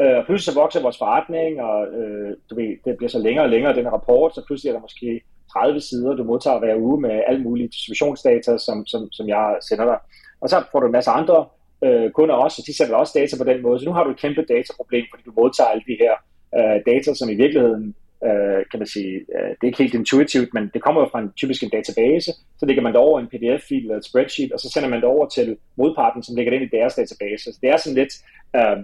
Øh, 0.01 0.17
og 0.17 0.25
pludselig 0.25 0.53
så 0.53 0.59
vokser 0.59 0.81
vores 0.81 0.97
forretning, 0.97 1.61
og 1.61 1.87
øh, 1.87 2.37
du 2.49 2.55
ved, 2.55 2.71
det 2.85 2.97
bliver 2.97 3.09
så 3.09 3.19
længere 3.19 3.45
og 3.45 3.49
længere, 3.49 3.75
den 3.75 3.91
rapport, 3.91 4.35
så 4.35 4.41
pludselig 4.47 4.69
er 4.69 4.73
der 4.73 4.81
måske 4.81 5.21
30 5.53 5.79
sider, 5.79 6.13
du 6.15 6.23
modtager 6.23 6.59
hver 6.59 6.75
uge 6.75 7.01
med 7.01 7.21
alle 7.27 7.41
mulige 7.43 7.67
distributionsdata, 7.67 8.57
som, 8.57 8.85
som, 8.85 9.11
som 9.11 9.27
jeg 9.27 9.57
sender 9.69 9.85
dig. 9.85 9.99
Og 10.41 10.49
så 10.49 10.63
får 10.71 10.79
du 10.79 10.85
en 10.85 10.91
masse 10.91 11.11
andre 11.11 11.45
øh, 11.83 12.11
kunder 12.11 12.35
også, 12.35 12.57
og 12.61 12.65
de 12.67 12.77
sender 12.77 12.95
også 12.95 13.13
data 13.19 13.37
på 13.37 13.43
den 13.51 13.61
måde. 13.61 13.79
Så 13.79 13.85
nu 13.85 13.93
har 13.93 14.03
du 14.03 14.11
et 14.11 14.19
kæmpe 14.19 14.41
dataproblem, 14.41 15.05
fordi 15.11 15.23
du 15.25 15.33
modtager 15.41 15.69
alle 15.69 15.83
de 15.87 15.97
her 16.03 16.13
øh, 16.57 16.77
data, 16.91 17.13
som 17.13 17.29
i 17.29 17.35
virkeligheden 17.43 17.95
øh, 18.27 18.61
kan 18.71 18.79
man 18.81 18.87
sige, 18.87 19.13
øh, 19.35 19.49
det 19.49 19.63
er 19.63 19.71
ikke 19.71 19.83
helt 19.83 19.99
intuitivt, 20.01 20.53
men 20.53 20.63
det 20.73 20.81
kommer 20.81 21.01
jo 21.01 21.07
fra 21.11 21.19
en 21.19 21.31
typisk 21.41 21.63
en 21.63 21.69
database, 21.69 22.31
så 22.59 22.65
lægger 22.65 22.83
man 22.83 22.93
det 22.93 23.01
over 23.01 23.19
en 23.19 23.27
pdf-fil 23.31 23.81
eller 23.81 23.97
et 23.97 24.05
spreadsheet, 24.05 24.51
og 24.51 24.59
så 24.59 24.69
sender 24.69 24.89
man 24.89 25.01
det 25.01 25.09
over 25.15 25.25
til 25.27 25.57
modparten, 25.77 26.23
som 26.23 26.35
lægger 26.35 26.51
det 26.51 26.61
ind 26.61 26.69
i 26.73 26.77
deres 26.77 26.95
database. 26.95 27.43
Så 27.43 27.59
det 27.61 27.69
er 27.69 27.77
sådan 27.77 27.99
lidt 28.01 28.13
øh, 28.55 28.77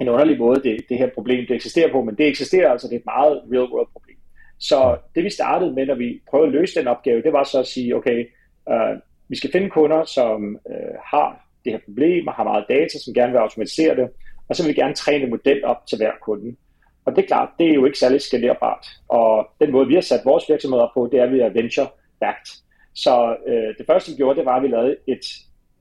en 0.00 0.08
underlig 0.08 0.38
måde, 0.38 0.62
det, 0.62 0.84
det 0.88 0.98
her 0.98 1.10
problem 1.14 1.46
det 1.46 1.54
eksisterer 1.56 1.92
på, 1.92 2.02
men 2.02 2.14
det 2.14 2.26
eksisterer 2.26 2.70
altså, 2.70 2.88
det 2.88 2.94
er 2.94 2.98
et 2.98 3.04
meget 3.06 3.42
real-world 3.52 3.92
problem. 3.92 4.16
Så 4.58 4.96
det 5.14 5.24
vi 5.24 5.30
startede 5.30 5.72
med, 5.72 5.86
når 5.86 5.94
vi 5.94 6.20
prøvede 6.30 6.46
at 6.46 6.52
løse 6.52 6.80
den 6.80 6.88
opgave, 6.88 7.22
det 7.22 7.32
var 7.32 7.44
så 7.44 7.60
at 7.60 7.66
sige, 7.66 7.96
okay, 7.96 8.26
øh, 8.70 8.96
vi 9.28 9.36
skal 9.36 9.52
finde 9.52 9.70
kunder, 9.70 10.04
som 10.04 10.58
øh, 10.70 10.96
har 11.04 11.46
det 11.64 11.72
her 11.72 11.80
problem 11.84 12.26
og 12.26 12.34
har 12.34 12.44
meget 12.44 12.64
data, 12.68 12.98
som 12.98 13.14
gerne 13.14 13.32
vil 13.32 13.38
automatisere 13.38 13.96
det, 13.96 14.08
og 14.48 14.56
så 14.56 14.62
vil 14.62 14.74
vi 14.74 14.80
gerne 14.80 14.94
træne 14.94 15.24
en 15.24 15.30
model 15.30 15.64
op 15.64 15.86
til 15.86 15.98
hver 15.98 16.12
kunde. 16.22 16.56
Og 17.04 17.16
det 17.16 17.22
er 17.22 17.26
klart, 17.26 17.48
det 17.58 17.70
er 17.70 17.74
jo 17.74 17.84
ikke 17.84 17.98
særlig 17.98 18.20
skalerbart. 18.20 18.86
Og 19.08 19.48
den 19.60 19.72
måde, 19.72 19.88
vi 19.88 19.94
har 19.94 20.00
sat 20.00 20.20
vores 20.24 20.44
virksomheder 20.48 20.90
på, 20.94 21.08
det 21.12 21.20
er, 21.20 21.24
at 21.24 21.32
vi 21.32 21.40
er 21.40 21.48
venture-backed. 21.48 22.62
Så 22.94 23.36
øh, 23.46 23.74
det 23.78 23.86
første, 23.86 24.10
vi 24.10 24.16
gjorde, 24.16 24.38
det 24.38 24.46
var, 24.46 24.56
at 24.56 24.62
vi 24.62 24.68
lavede 24.68 24.96
et, 25.06 25.24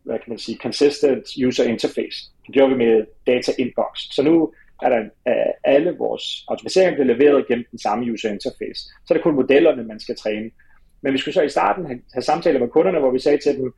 hvad 0.03 0.19
kan 0.19 0.29
man 0.29 0.37
sige, 0.37 0.57
consistent 0.57 1.25
user 1.47 1.63
interface. 1.63 2.17
Det 2.49 2.57
gjorde 2.57 2.71
vi 2.71 2.77
med 2.77 3.05
data 3.27 3.51
inbox. 3.57 3.99
Så 4.11 4.23
nu 4.23 4.53
er 4.81 4.89
der 4.89 4.99
uh, 4.99 5.53
alle 5.63 5.91
vores 5.97 6.45
automatiseringer 6.47 6.95
bliver 6.95 7.13
leveret 7.15 7.47
gennem 7.47 7.65
den 7.71 7.79
samme 7.79 8.13
user 8.13 8.29
interface. 8.29 8.81
Så 9.05 9.07
er 9.09 9.13
det 9.13 9.23
kun 9.23 9.35
modellerne, 9.35 9.83
man 9.83 9.99
skal 9.99 10.15
træne. 10.15 10.51
Men 11.01 11.13
vi 11.13 11.17
skulle 11.17 11.33
så 11.33 11.41
i 11.41 11.49
starten 11.49 11.85
have, 11.85 12.01
have 12.13 12.21
samtaler 12.21 12.59
med 12.59 12.67
kunderne, 12.67 12.99
hvor 12.99 13.11
vi 13.11 13.19
sagde 13.19 13.37
til 13.37 13.57
dem, 13.57 13.73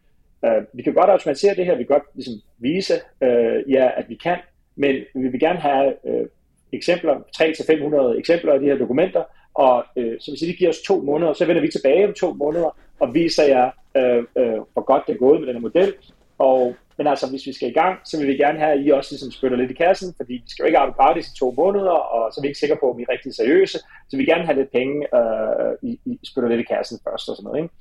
uh, 0.45 0.63
vi 0.73 0.83
kan 0.83 0.93
godt 0.93 1.09
automatisere 1.09 1.55
det 1.55 1.65
her, 1.65 1.75
vi 1.75 1.83
kan 1.83 1.95
godt 1.95 2.15
ligesom, 2.15 2.33
vise 2.57 2.93
øh, 3.23 3.71
ja, 3.71 3.89
at 3.97 4.05
vi 4.09 4.15
kan, 4.15 4.37
men 4.75 4.95
vi 5.15 5.27
vil 5.27 5.39
gerne 5.39 5.59
have 5.59 5.93
uh, 6.03 6.25
eksempler, 6.73 7.15
300-500 8.15 8.19
eksempler 8.19 8.53
af 8.53 8.59
de 8.59 8.65
her 8.65 8.77
dokumenter, 8.77 9.23
og 9.53 9.85
øh, 9.97 10.19
så 10.19 10.31
hvis 10.31 10.41
I 10.41 10.51
giver 10.51 10.69
os 10.69 10.81
to 10.81 11.01
måneder, 11.01 11.33
så 11.33 11.45
vender 11.45 11.61
vi 11.61 11.71
tilbage 11.71 12.07
om 12.07 12.13
to 12.13 12.33
måneder 12.33 12.77
og 12.99 13.13
viser 13.13 13.43
jer, 13.43 13.69
øh, 13.97 14.23
øh, 14.37 14.59
hvor 14.73 14.81
godt 14.81 15.03
det 15.07 15.13
er 15.13 15.17
gået 15.17 15.39
med 15.39 15.47
den 15.47 15.55
her 15.55 15.61
model. 15.61 15.93
Og, 16.37 16.75
men 17.01 17.07
altså, 17.07 17.29
hvis 17.29 17.47
vi 17.47 17.53
skal 17.53 17.69
i 17.69 17.79
gang, 17.81 17.99
så 18.03 18.17
vil 18.19 18.27
vi 18.27 18.37
gerne 18.43 18.59
have, 18.59 18.71
at 18.71 18.85
I 18.85 18.89
også 18.89 19.11
ligesom 19.11 19.31
spytter 19.31 19.57
lidt 19.57 19.71
i 19.71 19.81
kassen, 19.83 20.13
fordi 20.17 20.33
vi 20.33 20.49
skal 20.49 20.63
jo 20.63 20.67
ikke 20.67 20.77
arbejde 20.77 20.97
gratis 20.97 21.27
i 21.27 21.35
to 21.35 21.53
måneder, 21.57 21.97
og 22.15 22.33
så 22.33 22.39
er 22.39 22.41
vi 22.41 22.47
ikke 22.47 22.59
sikre 22.59 22.77
på, 22.81 22.91
om 22.91 22.99
I 22.99 23.03
er 23.03 23.11
rigtig 23.11 23.35
seriøse. 23.35 23.77
Så 24.07 24.11
vi 24.11 24.17
vil 24.17 24.25
gerne 24.25 24.45
have 24.45 24.57
lidt 24.57 24.71
penge, 24.71 24.95
øh, 25.17 25.89
I, 25.89 25.99
I 26.05 26.19
spytter 26.29 26.49
lidt 26.49 26.61
i 26.61 26.71
kassen 26.73 26.99
først 27.07 27.29
og 27.29 27.35
sådan 27.35 27.47
noget. 27.47 27.63
Ikke? 27.63 27.73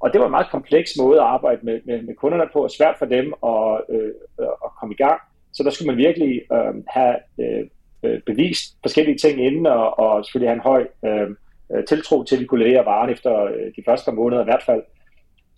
Og 0.00 0.12
det 0.12 0.20
var 0.20 0.26
en 0.26 0.36
meget 0.38 0.54
kompleks 0.56 0.90
måde 0.98 1.18
at 1.20 1.26
arbejde 1.36 1.60
med, 1.62 1.80
med, 1.84 2.02
med 2.02 2.14
kunderne 2.14 2.50
på, 2.52 2.58
og 2.64 2.70
svært 2.70 2.96
for 2.98 3.06
dem 3.06 3.26
at, 3.52 3.80
øh, 3.94 4.12
øh 4.40 4.54
at 4.66 4.70
komme 4.78 4.94
i 4.94 5.02
gang. 5.04 5.20
Så 5.52 5.62
der 5.62 5.70
skulle 5.70 5.90
man 5.90 6.04
virkelig 6.06 6.32
øh, 6.56 6.74
have 6.96 7.16
øh, 7.42 7.64
øh 8.04 8.20
bevist 8.26 8.64
forskellige 8.82 9.18
ting 9.18 9.36
inden, 9.46 9.66
og, 9.66 9.98
og 9.98 10.24
selvfølgelig 10.24 10.50
have 10.50 10.60
en 10.60 10.68
høj 10.70 10.82
øh, 11.08 11.28
øh, 11.72 11.84
tiltro 11.84 12.24
til, 12.24 12.36
at 12.36 12.40
vi 12.40 12.46
kunne 12.46 12.64
levere 12.64 12.84
varen 12.84 13.10
efter 13.10 13.32
øh, 13.44 13.66
de 13.76 13.82
første 13.86 14.04
par 14.04 14.18
måneder 14.20 14.42
i 14.42 14.50
hvert 14.50 14.66
fald. 14.68 14.82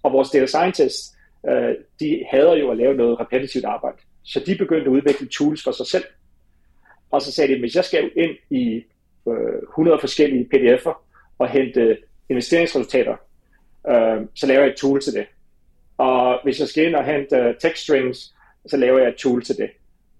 Og 0.02 0.12
vores 0.12 0.30
data 0.30 0.46
scientist 0.46 1.13
øh, 1.48 1.74
de 2.00 2.24
hader 2.30 2.54
jo 2.54 2.70
at 2.70 2.76
lave 2.76 2.94
noget 2.94 3.20
repetitivt 3.20 3.64
arbejde. 3.64 3.96
Så 4.22 4.40
de 4.46 4.56
begyndte 4.58 4.86
at 4.86 4.92
udvikle 4.92 5.28
tools 5.28 5.64
for 5.64 5.72
sig 5.72 5.86
selv. 5.86 6.04
Og 7.10 7.22
så 7.22 7.32
sagde 7.32 7.54
de, 7.54 7.60
hvis 7.60 7.76
jeg 7.76 7.84
skal 7.84 8.10
ind 8.16 8.36
i 8.50 8.84
øh, 9.28 9.62
100 9.62 9.98
forskellige 10.00 10.48
pdf'er 10.54 11.04
og 11.38 11.48
hente 11.48 11.98
investeringsresultater, 12.28 13.16
øh, 13.88 14.26
så 14.34 14.46
laver 14.46 14.60
jeg 14.60 14.70
et 14.70 14.76
tool 14.76 15.00
til 15.00 15.12
det. 15.12 15.26
Og 15.98 16.40
hvis 16.42 16.60
jeg 16.60 16.68
skal 16.68 16.86
ind 16.86 16.94
og 16.94 17.04
hente 17.04 17.36
øh, 17.36 17.54
text 17.60 17.82
strings, 17.82 18.34
så 18.66 18.76
laver 18.76 18.98
jeg 18.98 19.08
et 19.08 19.16
tool 19.16 19.42
til 19.42 19.56
det. 19.56 19.70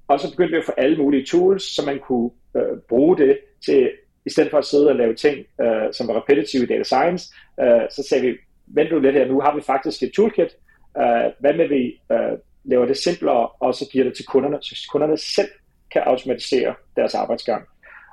Og 0.09 0.21
så 0.21 0.31
begyndte 0.31 0.53
vi 0.53 0.59
at 0.59 0.65
få 0.65 0.73
alle 0.77 0.97
mulige 0.97 1.27
tools, 1.27 1.63
så 1.63 1.87
man 1.87 1.99
kunne 1.99 2.31
øh, 2.57 2.79
bruge 2.89 3.17
det 3.17 3.39
til, 3.65 3.91
i 4.27 4.31
stedet 4.31 4.51
for 4.51 4.59
at 4.59 4.65
sidde 4.65 4.89
og 4.89 4.97
lave 4.97 5.15
ting, 5.15 5.47
øh, 5.61 5.93
som 5.93 6.09
var 6.09 6.17
repetitive 6.17 6.63
i 6.63 6.67
data 6.67 6.83
science, 6.83 7.35
øh, 7.61 7.83
så 7.91 8.07
sagde 8.09 8.27
vi, 8.27 8.37
vent 8.67 8.93
nu 8.93 8.99
lidt 8.99 9.15
her, 9.15 9.29
nu 9.29 9.41
har 9.41 9.55
vi 9.55 9.61
faktisk 9.61 10.03
et 10.03 10.13
toolkit, 10.13 10.57
øh, 10.99 11.33
hvad 11.39 11.55
med 11.55 11.69
vi 11.69 12.01
øh, 12.13 12.39
laver 12.65 12.87
det 12.87 12.97
simplere, 12.97 13.49
og 13.49 13.75
så 13.75 13.89
giver 13.93 14.05
det 14.05 14.15
til 14.15 14.27
kunderne, 14.27 14.59
så 14.63 14.89
kunderne 14.93 15.19
selv 15.19 15.49
kan 15.93 16.03
automatisere 16.03 16.75
deres 16.97 17.15
arbejdsgang. 17.15 17.65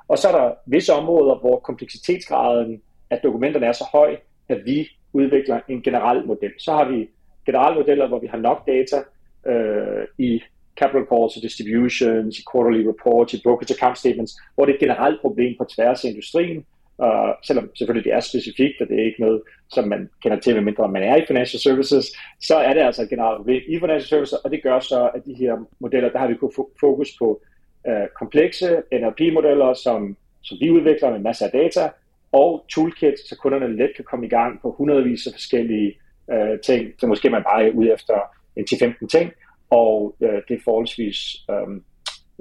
Og 0.08 0.18
så 0.18 0.28
er 0.28 0.38
der 0.40 0.54
visse 0.66 0.92
områder, 0.92 1.34
hvor 1.38 1.58
kompleksitetsgraden 1.58 2.82
af 3.10 3.20
dokumenterne 3.22 3.66
er 3.66 3.72
så 3.72 3.84
høj, 3.92 4.16
at 4.48 4.58
vi 4.64 4.88
udvikler 5.12 5.60
en 5.68 5.82
generel 5.82 6.26
model. 6.26 6.52
Så 6.58 6.72
har 6.72 6.84
vi 6.84 7.08
generelle 7.46 7.78
modeller, 7.80 8.08
hvor 8.08 8.18
vi 8.18 8.26
har 8.26 8.38
nok 8.38 8.66
data 8.66 9.02
øh, 9.46 10.06
i 10.18 10.42
capital 10.80 11.06
calls 11.10 11.36
og 11.36 11.42
distributions, 11.42 12.38
i 12.38 12.42
quarterly 12.52 12.86
reports, 12.86 13.34
i 13.34 13.40
brokerage 13.44 13.74
account 13.74 13.98
statements, 13.98 14.32
hvor 14.54 14.64
det 14.64 14.72
er 14.72 14.76
et 14.76 14.80
generelt 14.80 15.20
problem 15.20 15.54
på 15.58 15.64
tværs 15.64 16.04
af 16.04 16.08
industrien, 16.08 16.66
uh, 17.06 17.32
selvom 17.46 17.70
selvfølgelig 17.76 18.04
det 18.04 18.16
er 18.16 18.20
specifikt, 18.20 18.80
og 18.80 18.88
det 18.88 19.00
er 19.00 19.04
ikke 19.04 19.20
noget, 19.20 19.42
som 19.70 19.88
man 19.88 20.10
kender 20.22 20.38
til, 20.40 20.54
medmindre 20.54 20.88
man 20.88 21.02
er 21.02 21.16
i 21.16 21.26
financial 21.26 21.60
services, 21.60 22.06
så 22.40 22.56
er 22.56 22.74
det 22.74 22.80
altså 22.80 23.02
et 23.02 23.08
generelt 23.08 23.36
problem 23.36 23.62
i 23.68 23.78
financial 23.78 24.08
services, 24.08 24.32
og 24.32 24.50
det 24.50 24.62
gør 24.62 24.80
så, 24.80 25.10
at 25.14 25.24
de 25.26 25.34
her 25.34 25.54
modeller, 25.80 26.10
der 26.10 26.18
har 26.18 26.28
vi 26.28 26.34
kunnet 26.34 26.54
fokus 26.80 27.08
på 27.18 27.42
uh, 27.88 28.06
komplekse 28.18 28.82
NLP-modeller, 28.92 29.74
som, 29.74 30.16
som 30.42 30.56
vi 30.60 30.70
udvikler 30.70 31.10
med 31.10 31.18
masser 31.18 31.46
af 31.46 31.52
data, 31.52 31.90
og 32.32 32.64
toolkits, 32.68 33.28
så 33.28 33.36
kunderne 33.36 33.76
let 33.76 33.90
kan 33.96 34.04
komme 34.04 34.26
i 34.26 34.28
gang 34.28 34.60
på 34.62 34.74
hundredvis 34.78 35.26
af 35.26 35.32
forskellige 35.32 35.94
uh, 36.32 36.58
ting, 36.64 36.92
så 36.98 37.06
måske 37.06 37.30
man 37.30 37.42
bare 37.42 37.68
er 37.68 37.72
ude 37.72 37.92
efter 37.92 38.14
en 38.56 38.64
10-15 38.70 39.06
ting, 39.06 39.32
og 39.72 40.16
øh, 40.20 40.42
det 40.48 40.54
er 40.54 40.64
forholdsvis 40.64 41.18
øh, 41.50 41.68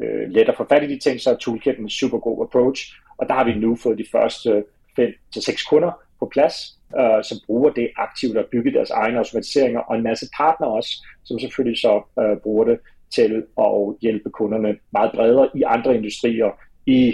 øh, 0.04 0.30
let 0.30 0.50
at 0.50 0.58
få 0.58 0.66
fat 0.70 0.84
i 0.84 0.94
de 0.94 1.00
ting, 1.00 1.22
så 1.22 1.30
er 1.32 1.36
toolkit 1.36 1.78
en 1.78 1.90
super 1.90 2.20
god 2.20 2.46
approach, 2.46 2.80
og 3.22 3.28
der 3.28 3.34
har 3.34 3.44
vi 3.44 3.54
nu 3.54 3.76
fået 3.76 3.98
de 3.98 4.06
første 4.12 4.64
5-6 5.00 5.70
kunder 5.70 5.92
på 6.20 6.30
plads, 6.32 6.56
øh, 7.00 7.24
som 7.24 7.38
bruger 7.46 7.70
det 7.70 7.90
aktivt 7.98 8.38
at 8.38 8.46
bygge 8.52 8.74
deres 8.74 8.90
egne 8.90 9.18
automatiseringer, 9.18 9.80
og 9.80 9.96
en 9.96 10.04
masse 10.04 10.26
partnere 10.38 10.72
også, 10.72 11.08
som 11.24 11.40
selvfølgelig 11.40 11.80
så 11.80 12.02
øh, 12.20 12.38
bruger 12.38 12.66
det 12.66 12.80
til 13.16 13.44
at 13.60 13.96
hjælpe 14.02 14.30
kunderne 14.30 14.78
meget 14.92 15.12
bredere 15.12 15.50
i 15.56 15.62
andre 15.62 15.96
industrier, 15.96 16.52
i 16.86 17.08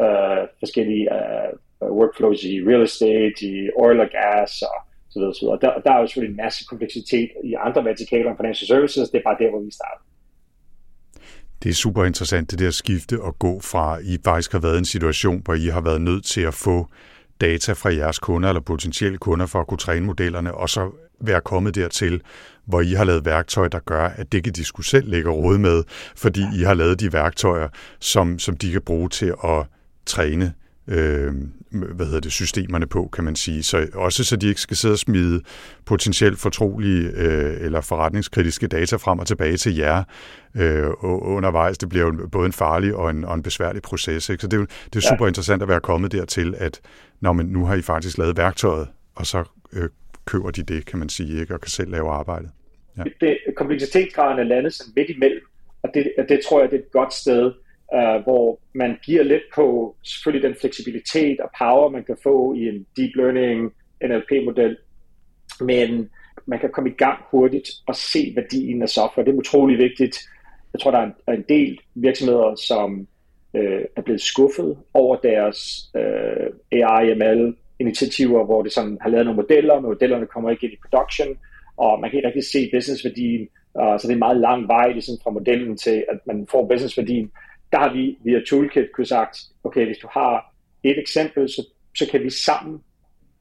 øh, 0.00 0.42
forskellige 0.58 1.14
øh, 1.14 1.90
workflows 1.90 2.44
i 2.44 2.60
real 2.68 2.82
estate, 2.82 3.38
i 3.40 3.70
oil 3.76 4.00
og 4.00 4.08
gas 4.08 4.62
og 4.62 4.76
så 5.10 5.18
videre, 5.18 5.34
så 5.34 5.40
videre. 5.40 5.58
Der, 5.60 5.80
der 5.80 5.92
er 5.92 6.00
jo 6.00 6.06
selvfølgelig 6.06 6.34
en 6.34 6.44
masse 6.44 6.64
kompleksitet 6.64 7.30
i 7.44 7.54
andre 7.54 7.84
vertikaler 7.84 8.30
end 8.30 8.36
financial 8.36 8.66
services, 8.66 9.10
det 9.10 9.18
er 9.18 9.28
bare 9.28 9.44
der, 9.44 9.50
hvor 9.50 9.60
vi 9.60 9.70
starter. 9.70 10.02
Det 11.64 11.70
er 11.70 11.74
super 11.74 12.04
interessant, 12.04 12.50
det 12.50 12.58
der 12.58 12.70
skifte 12.70 13.18
at 13.26 13.38
gå 13.38 13.60
fra, 13.60 13.98
I 13.98 14.18
faktisk 14.24 14.52
har 14.52 14.58
været 14.58 14.74
i 14.74 14.78
en 14.78 14.84
situation, 14.84 15.42
hvor 15.44 15.54
I 15.54 15.66
har 15.66 15.80
været 15.80 16.00
nødt 16.00 16.24
til 16.24 16.40
at 16.40 16.54
få 16.54 16.88
data 17.40 17.72
fra 17.72 17.94
jeres 17.94 18.18
kunder 18.18 18.48
eller 18.48 18.60
potentielle 18.60 19.18
kunder 19.18 19.46
for 19.46 19.60
at 19.60 19.66
kunne 19.66 19.78
træne 19.78 20.06
modellerne, 20.06 20.54
og 20.54 20.70
så 20.70 20.90
være 21.20 21.40
kommet 21.40 21.74
dertil, 21.74 22.20
hvor 22.66 22.80
I 22.80 22.92
har 22.92 23.04
lavet 23.04 23.24
værktøj, 23.24 23.68
der 23.68 23.78
gør, 23.78 24.04
at 24.04 24.32
det 24.32 24.44
kan 24.44 24.52
de 24.52 24.64
skulle 24.64 24.86
selv 24.86 25.10
lægge 25.10 25.30
råd 25.30 25.58
med, 25.58 25.82
fordi 26.16 26.44
I 26.54 26.62
har 26.62 26.74
lavet 26.74 27.00
de 27.00 27.12
værktøjer, 27.12 27.68
som, 28.00 28.38
som 28.38 28.56
de 28.56 28.72
kan 28.72 28.82
bruge 28.82 29.08
til 29.08 29.34
at 29.44 29.66
træne 30.06 30.54
øh, 30.88 31.32
hvad 31.70 32.06
hedder 32.06 32.20
det, 32.20 32.32
systemerne 32.32 32.86
på, 32.86 33.08
kan 33.12 33.24
man 33.24 33.36
sige. 33.36 33.62
Så 33.62 33.86
også 33.94 34.24
så 34.24 34.36
de 34.36 34.48
ikke 34.48 34.60
skal 34.60 34.76
sidde 34.76 34.92
og 34.92 34.98
smide 34.98 35.40
potentielt 35.84 36.38
fortrolige 36.38 37.10
øh, 37.14 37.56
eller 37.60 37.80
forretningskritiske 37.80 38.66
data 38.66 38.96
frem 38.96 39.18
og 39.18 39.26
tilbage 39.26 39.56
til 39.56 39.76
jer 39.76 40.04
øh, 40.56 40.90
undervejs. 41.02 41.78
Det 41.78 41.88
bliver 41.88 42.04
jo 42.04 42.28
både 42.32 42.46
en 42.46 42.52
farlig 42.52 42.94
og 42.94 43.10
en, 43.10 43.24
og 43.24 43.34
en 43.34 43.42
besværlig 43.42 43.82
proces. 43.82 44.28
Ikke? 44.28 44.40
Så 44.40 44.46
det 44.46 44.60
er, 44.60 44.66
det 44.84 44.96
er 44.96 45.08
super 45.08 45.26
interessant 45.26 45.62
at 45.62 45.68
være 45.68 45.80
kommet 45.80 46.12
dertil, 46.12 46.54
at 46.58 46.80
når 47.20 47.32
man, 47.32 47.46
nu 47.46 47.64
har 47.64 47.74
I 47.74 47.82
faktisk 47.82 48.18
lavet 48.18 48.36
værktøjet, 48.36 48.88
og 49.14 49.26
så 49.26 49.44
øh, 49.72 49.88
køber 50.24 50.50
de 50.50 50.62
det, 50.62 50.86
kan 50.86 50.98
man 50.98 51.08
sige, 51.08 51.40
ikke? 51.40 51.54
og 51.54 51.60
kan 51.60 51.70
selv 51.70 51.90
lave 51.90 52.10
arbejdet. 52.10 52.50
Ja. 52.98 53.02
Det, 53.20 53.38
kompleksitetsgraden 53.56 54.38
er 54.38 54.42
landet 54.42 54.74
sådan 54.74 54.92
midt 54.96 55.10
imellem, 55.10 55.42
og 55.82 55.90
det, 55.94 56.12
det 56.28 56.40
tror 56.48 56.60
jeg 56.60 56.70
det 56.70 56.76
er 56.76 56.80
et 56.80 56.92
godt 56.92 57.14
sted 57.14 57.52
øh, 57.94 58.22
hvor 58.22 58.60
man 58.74 58.98
giver 59.04 59.22
lidt 59.22 59.42
på 59.54 59.96
selvfølgelig 60.02 60.48
den 60.48 60.56
fleksibilitet 60.60 61.40
og 61.40 61.50
power, 61.58 61.90
man 61.90 62.04
kan 62.04 62.16
få 62.22 62.54
i 62.54 62.68
en 62.68 62.86
deep 62.96 63.16
learning 63.16 63.72
NLP-model, 64.04 64.76
men 65.60 66.10
man 66.46 66.58
kan 66.58 66.70
komme 66.72 66.90
i 66.90 66.92
gang 66.92 67.18
hurtigt 67.30 67.68
og 67.86 67.96
se 67.96 68.32
værdien 68.36 68.82
af 68.82 68.88
software. 68.88 69.26
Det 69.26 69.32
er 69.32 69.38
utrolig 69.38 69.78
vigtigt. 69.78 70.18
Jeg 70.72 70.80
tror, 70.80 70.90
der 70.90 70.98
er 70.98 71.04
en, 71.04 71.14
er 71.26 71.32
en 71.32 71.44
del 71.48 71.78
virksomheder, 71.94 72.54
som 72.54 73.06
øh, 73.54 73.84
er 73.96 74.02
blevet 74.02 74.20
skuffet 74.20 74.78
over 74.94 75.16
deres 75.16 75.90
øh, 75.96 76.46
AI-ML 76.72 77.54
initiativer, 77.78 78.44
hvor 78.44 78.62
det 78.62 78.72
sådan 78.72 78.98
har 79.00 79.08
lavet 79.10 79.26
nogle 79.26 79.40
modeller, 79.42 79.74
men 79.74 79.84
modellerne 79.84 80.26
kommer 80.26 80.50
ikke 80.50 80.64
ind 80.64 80.72
i 80.72 80.84
production, 80.84 81.28
og 81.76 82.00
man 82.00 82.10
kan 82.10 82.16
ikke 82.16 82.26
rigtig 82.26 82.44
se 82.44 82.70
businessværdien, 82.72 83.48
og 83.74 84.00
så 84.00 84.06
det 84.06 84.12
er 84.12 84.16
en 84.16 84.26
meget 84.28 84.40
lang 84.40 84.68
vej 84.68 84.92
ligesom 84.92 85.14
fra 85.22 85.30
modellen 85.30 85.76
til, 85.76 86.04
at 86.08 86.18
man 86.26 86.46
får 86.50 86.68
businessværdien. 86.68 87.30
Der 87.72 87.78
har 87.78 87.92
vi 87.92 88.18
via 88.24 88.40
Toolkit 88.48 88.92
kunne 88.92 89.06
sagt, 89.06 89.38
okay, 89.64 89.86
hvis 89.86 89.98
du 89.98 90.08
har 90.12 90.54
et 90.82 90.98
eksempel, 90.98 91.48
så, 91.48 91.66
så 91.98 92.10
kan 92.10 92.22
vi 92.22 92.30
sammen 92.30 92.80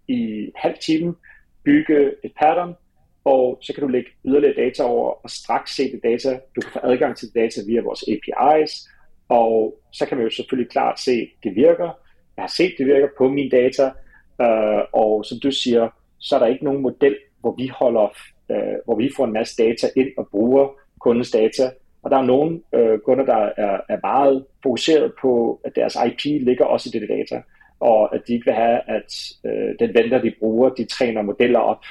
i 0.08 0.52
halv 0.56 0.76
time 0.86 1.16
bygge 1.64 2.12
et 2.24 2.32
pattern, 2.40 2.74
og 3.24 3.60
så 3.62 3.74
kan 3.74 3.84
du 3.84 3.88
lægge 3.88 4.10
yderligere 4.26 4.66
data 4.66 4.84
over 4.84 5.24
og 5.24 5.30
straks 5.30 5.76
se 5.76 5.92
det 5.92 6.00
data. 6.04 6.40
Du 6.56 6.62
kan 6.62 6.72
få 6.72 6.80
adgang 6.84 7.18
til 7.18 7.28
det 7.28 7.36
data 7.36 7.62
via 7.68 7.82
vores 7.82 8.04
APIs, 8.08 8.90
og 9.30 9.80
så 9.92 10.06
kan 10.06 10.18
man 10.18 10.26
jo 10.26 10.32
selvfølgelig 10.32 10.72
klart 10.72 11.00
se, 11.00 11.12
at 11.12 11.44
det 11.44 11.56
virker. 11.56 12.00
Jeg 12.38 12.44
har 12.44 12.54
set, 12.58 12.76
det 12.78 12.86
virker 12.86 13.08
på 13.18 13.30
mine 13.30 13.50
data, 13.50 13.86
øh, 14.42 14.84
og 14.94 15.26
som 15.26 15.40
du 15.44 15.52
siger, 15.52 15.90
så 16.20 16.36
er 16.36 16.40
der 16.40 16.48
ikke 16.48 16.64
nogen 16.64 16.82
model, 16.82 17.16
hvor 17.40 17.56
vi 17.56 17.68
holder, 17.68 18.18
øh, 18.52 18.76
hvor 18.86 18.96
vi 18.96 19.12
får 19.16 19.26
en 19.26 19.34
masse 19.34 19.64
data 19.64 19.90
ind 19.96 20.10
og 20.18 20.28
bruger 20.32 20.68
kundens 21.00 21.32
data. 21.32 21.72
Og 22.04 22.12
der 22.12 22.18
er 22.18 22.22
nogle 22.22 22.62
øh, 22.74 23.00
kunder, 23.00 23.26
der 23.26 23.50
er, 23.58 23.80
er 23.90 23.98
meget 24.04 24.46
fokuseret 24.64 25.14
på, 25.22 25.62
at 25.64 25.76
deres 25.76 25.98
IP 26.08 26.46
ligger 26.46 26.66
også 26.66 26.90
i 26.94 27.00
det 27.00 27.10
data, 27.10 27.42
og 27.80 28.16
at 28.16 28.22
de 28.28 28.34
ikke 28.34 28.46
vil 28.46 28.54
have, 28.54 28.80
at 28.88 29.34
øh, 29.46 29.76
den 29.80 29.94
vendor, 29.94 30.18
de 30.18 30.34
bruger, 30.40 30.70
de 30.70 30.86
træner 30.86 31.22
modeller 31.22 31.60
op 31.60 31.84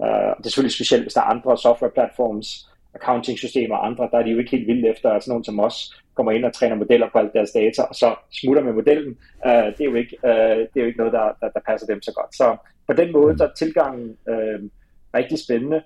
Uh, 0.00 0.36
det 0.38 0.46
er 0.46 0.48
selvfølgelig 0.48 0.74
specielt, 0.74 1.02
hvis 1.04 1.14
der 1.14 1.20
er 1.20 1.24
andre 1.24 1.58
software 1.58 1.90
platforms, 1.90 2.70
accounting-systemer 2.94 3.76
og 3.76 3.86
andre, 3.86 4.08
der 4.12 4.18
er 4.18 4.22
de 4.22 4.30
jo 4.30 4.38
ikke 4.38 4.50
helt 4.50 4.66
vilde 4.66 4.88
efter, 4.88 5.10
at 5.10 5.22
sådan 5.22 5.30
nogen 5.30 5.44
som 5.44 5.60
os 5.60 6.02
kommer 6.14 6.32
ind 6.32 6.44
og 6.44 6.52
træner 6.52 6.76
modeller 6.76 7.08
på 7.12 7.18
alt 7.18 7.32
deres 7.32 7.50
data, 7.50 7.82
og 7.82 7.94
så 7.94 8.14
smutter 8.30 8.62
med 8.62 8.72
modellen. 8.72 9.16
Uh, 9.46 9.50
det, 9.50 9.80
er 9.80 9.84
jo 9.84 9.94
ikke, 9.94 10.16
uh, 10.24 10.58
det 10.70 10.76
er 10.76 10.80
jo 10.80 10.86
ikke 10.86 10.98
noget, 10.98 11.12
der, 11.12 11.32
der, 11.40 11.48
der 11.48 11.60
passer 11.66 11.86
dem 11.86 12.02
så 12.02 12.12
godt. 12.12 12.36
Så 12.36 12.56
på 12.86 12.92
den 12.92 13.12
måde, 13.12 13.38
der 13.38 13.48
er 13.48 13.54
tilgangen 13.54 14.16
uh, 14.26 14.68
rigtig 15.14 15.38
spændende. 15.38 15.82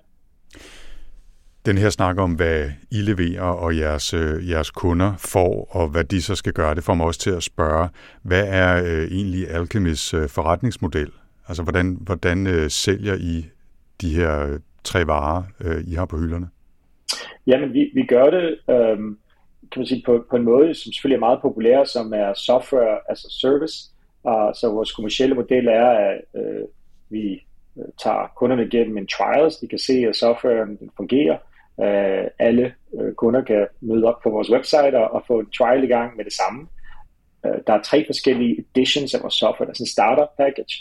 Den 1.65 1.77
her 1.77 1.89
snak 1.89 2.19
om, 2.19 2.31
hvad 2.33 2.69
I 2.91 3.01
leverer 3.01 3.41
og 3.41 3.77
jeres, 3.77 4.13
øh, 4.13 4.49
jeres 4.49 4.71
kunder 4.71 5.13
får, 5.17 5.67
og 5.71 5.89
hvad 5.89 6.03
de 6.03 6.21
så 6.21 6.35
skal 6.35 6.53
gøre, 6.53 6.75
det 6.75 6.83
får 6.83 6.93
mig 6.93 7.05
også 7.05 7.19
til 7.19 7.29
at 7.29 7.43
spørge, 7.43 7.89
hvad 8.23 8.45
er 8.47 8.83
øh, 8.83 9.11
egentlig 9.11 9.49
Alchemis 9.49 10.13
øh, 10.13 10.29
forretningsmodel? 10.29 11.11
Altså, 11.47 11.63
hvordan, 11.63 11.97
hvordan 12.01 12.47
øh, 12.47 12.69
sælger 12.69 13.15
I 13.15 13.45
de 14.01 14.15
her 14.15 14.47
øh, 14.47 14.59
tre 14.83 15.07
varer, 15.07 15.43
øh, 15.61 15.83
I 15.87 15.93
har 15.93 16.05
på 16.05 16.17
hylderne? 16.17 16.49
Jamen, 17.47 17.73
vi, 17.73 17.91
vi 17.93 18.05
gør 18.05 18.29
det 18.29 18.59
øh, 18.69 18.97
kan 19.71 19.79
man 19.79 19.85
sige, 19.85 20.03
på, 20.05 20.25
på 20.29 20.35
en 20.35 20.43
måde, 20.43 20.73
som 20.73 20.91
selvfølgelig 20.91 21.15
er 21.15 21.27
meget 21.27 21.41
populær, 21.41 21.83
som 21.83 22.13
er 22.13 22.33
software 22.33 22.99
as 23.09 23.25
a 23.25 23.29
service. 23.29 23.75
Uh, 24.23 24.51
så 24.59 24.71
vores 24.73 24.91
kommersielle 24.91 25.35
model 25.35 25.67
er, 25.67 25.87
at 25.87 26.21
øh, 26.35 26.63
vi 27.09 27.45
øh, 27.77 27.83
tager 28.03 28.31
kunderne 28.35 28.65
igennem 28.65 28.97
en 28.97 29.07
trials, 29.07 29.55
de 29.57 29.67
kan 29.67 29.79
se, 29.79 29.93
at 29.93 30.15
softwaren 30.15 30.79
fungerer. 30.97 31.37
Uh, 31.77 32.27
alle 32.39 32.73
uh, 32.91 33.13
kunder 33.13 33.43
kan 33.43 33.67
møde 33.81 34.03
op 34.03 34.21
på 34.23 34.29
vores 34.29 34.51
website 34.51 34.97
og, 34.97 35.11
og 35.11 35.23
få 35.27 35.39
en 35.39 35.51
trial 35.57 35.83
i 35.83 35.87
gang 35.87 36.15
med 36.15 36.25
det 36.25 36.33
samme. 36.33 36.67
Uh, 37.43 37.59
der 37.67 37.73
er 37.73 37.81
tre 37.81 38.05
forskellige 38.05 38.65
editions 38.75 39.13
af 39.13 39.21
vores 39.21 39.33
software. 39.33 39.65
Der 39.65 39.71
er 39.71 39.75
sådan 39.75 39.83
en 39.83 39.87
starter 39.87 40.25
package, 40.37 40.75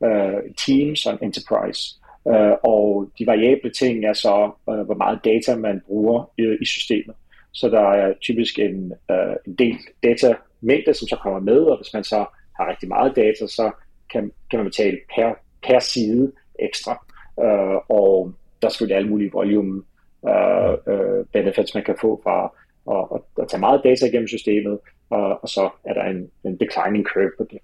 uh, 0.00 0.54
Teams 0.56 1.06
og 1.06 1.18
Enterprise. 1.22 2.00
Øh, 2.28 2.52
og 2.62 3.10
de 3.18 3.26
variable 3.26 3.70
ting 3.70 4.04
er 4.04 4.12
så, 4.12 4.50
øh, 4.70 4.80
hvor 4.80 4.94
meget 4.94 5.24
data 5.24 5.56
man 5.56 5.82
bruger 5.86 6.30
øh, 6.38 6.58
i 6.60 6.64
systemet. 6.64 7.14
Så 7.52 7.68
der 7.68 7.80
er 7.80 8.14
typisk 8.20 8.58
en, 8.58 8.92
øh, 9.10 9.36
en 9.46 9.54
del 9.54 9.76
datamængde, 10.02 10.94
som 10.94 11.08
så 11.08 11.18
kommer 11.22 11.40
med, 11.40 11.58
og 11.58 11.76
hvis 11.76 11.94
man 11.94 12.04
så 12.04 12.24
har 12.56 12.70
rigtig 12.70 12.88
meget 12.88 13.16
data, 13.16 13.46
så 13.46 13.70
kan, 14.12 14.32
kan 14.50 14.58
man 14.58 14.66
betale 14.66 14.98
per, 15.14 15.34
per 15.66 15.78
side 15.78 16.32
ekstra. 16.58 17.06
Øh, 17.40 17.80
og 17.88 18.32
der 18.62 18.66
er 18.66 18.70
selvfølgelig 18.70 18.96
alle 18.96 19.10
mulige 19.10 19.32
volume 19.32 19.82
øh, 20.28 20.94
øh, 20.94 21.24
benefits, 21.32 21.74
man 21.74 21.84
kan 21.84 21.96
få 22.00 22.20
fra 22.24 22.52
at, 22.90 23.06
at, 23.14 23.42
at 23.42 23.48
tage 23.48 23.60
meget 23.60 23.80
data 23.84 24.06
igennem 24.06 24.28
systemet, 24.28 24.78
og, 25.10 25.42
og 25.42 25.48
så 25.48 25.70
er 25.84 25.94
der 25.94 26.04
en, 26.04 26.30
en 26.44 26.56
declining 26.56 27.06
curve 27.06 27.32
på 27.38 27.46
det. 27.50 27.58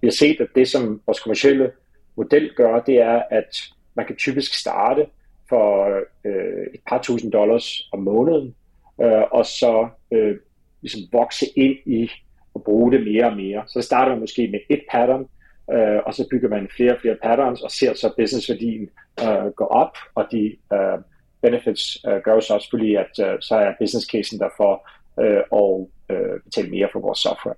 Vi 0.00 0.06
har 0.06 0.12
set, 0.12 0.40
at 0.40 0.48
det, 0.54 0.68
som 0.68 1.02
vores 1.06 1.20
kommercielle 1.20 1.72
model 2.16 2.50
gør, 2.56 2.80
det 2.80 3.00
er, 3.00 3.22
at 3.30 3.56
man 3.94 4.06
kan 4.06 4.16
typisk 4.16 4.54
starte 4.54 5.06
for 5.48 5.96
øh, 6.24 6.66
et 6.74 6.80
par 6.88 7.02
tusind 7.02 7.32
dollars 7.32 7.88
om 7.92 7.98
måneden, 7.98 8.54
øh, 9.02 9.22
og 9.30 9.46
så 9.46 9.88
øh, 10.12 10.36
ligesom 10.82 11.00
vokse 11.12 11.46
ind 11.56 11.76
i 11.86 12.10
at 12.54 12.62
bruge 12.62 12.92
det 12.92 13.04
mere 13.04 13.24
og 13.24 13.36
mere. 13.36 13.62
Så 13.66 13.82
starter 13.82 14.12
man 14.12 14.20
måske 14.20 14.48
med 14.48 14.60
et 14.68 14.82
pattern, 14.90 15.26
øh, 15.72 16.00
og 16.06 16.14
så 16.14 16.28
bygger 16.30 16.48
man 16.48 16.68
flere 16.76 16.94
og 16.94 17.00
flere 17.00 17.16
patterns, 17.22 17.62
og 17.62 17.70
ser 17.70 17.94
så 17.94 18.12
businessværdien 18.16 18.90
øh, 19.22 19.46
gå 19.46 19.64
op, 19.64 19.96
og 20.14 20.26
de 20.32 20.56
øh, 20.72 20.98
benefits 21.42 21.98
øh, 22.08 22.22
gør 22.24 22.34
jo 22.34 22.40
så 22.40 22.54
også 22.54 22.70
fordi, 22.70 22.94
at 22.94 23.12
øh, 23.20 23.36
så 23.40 23.54
er 23.54 23.72
business 23.80 24.06
casen 24.06 24.38
der 24.38 24.48
for 24.56 24.88
øh, 25.20 25.42
at 25.52 25.86
øh, 26.16 26.40
betale 26.44 26.70
mere 26.70 26.88
for 26.92 27.00
vores 27.00 27.18
software. 27.18 27.54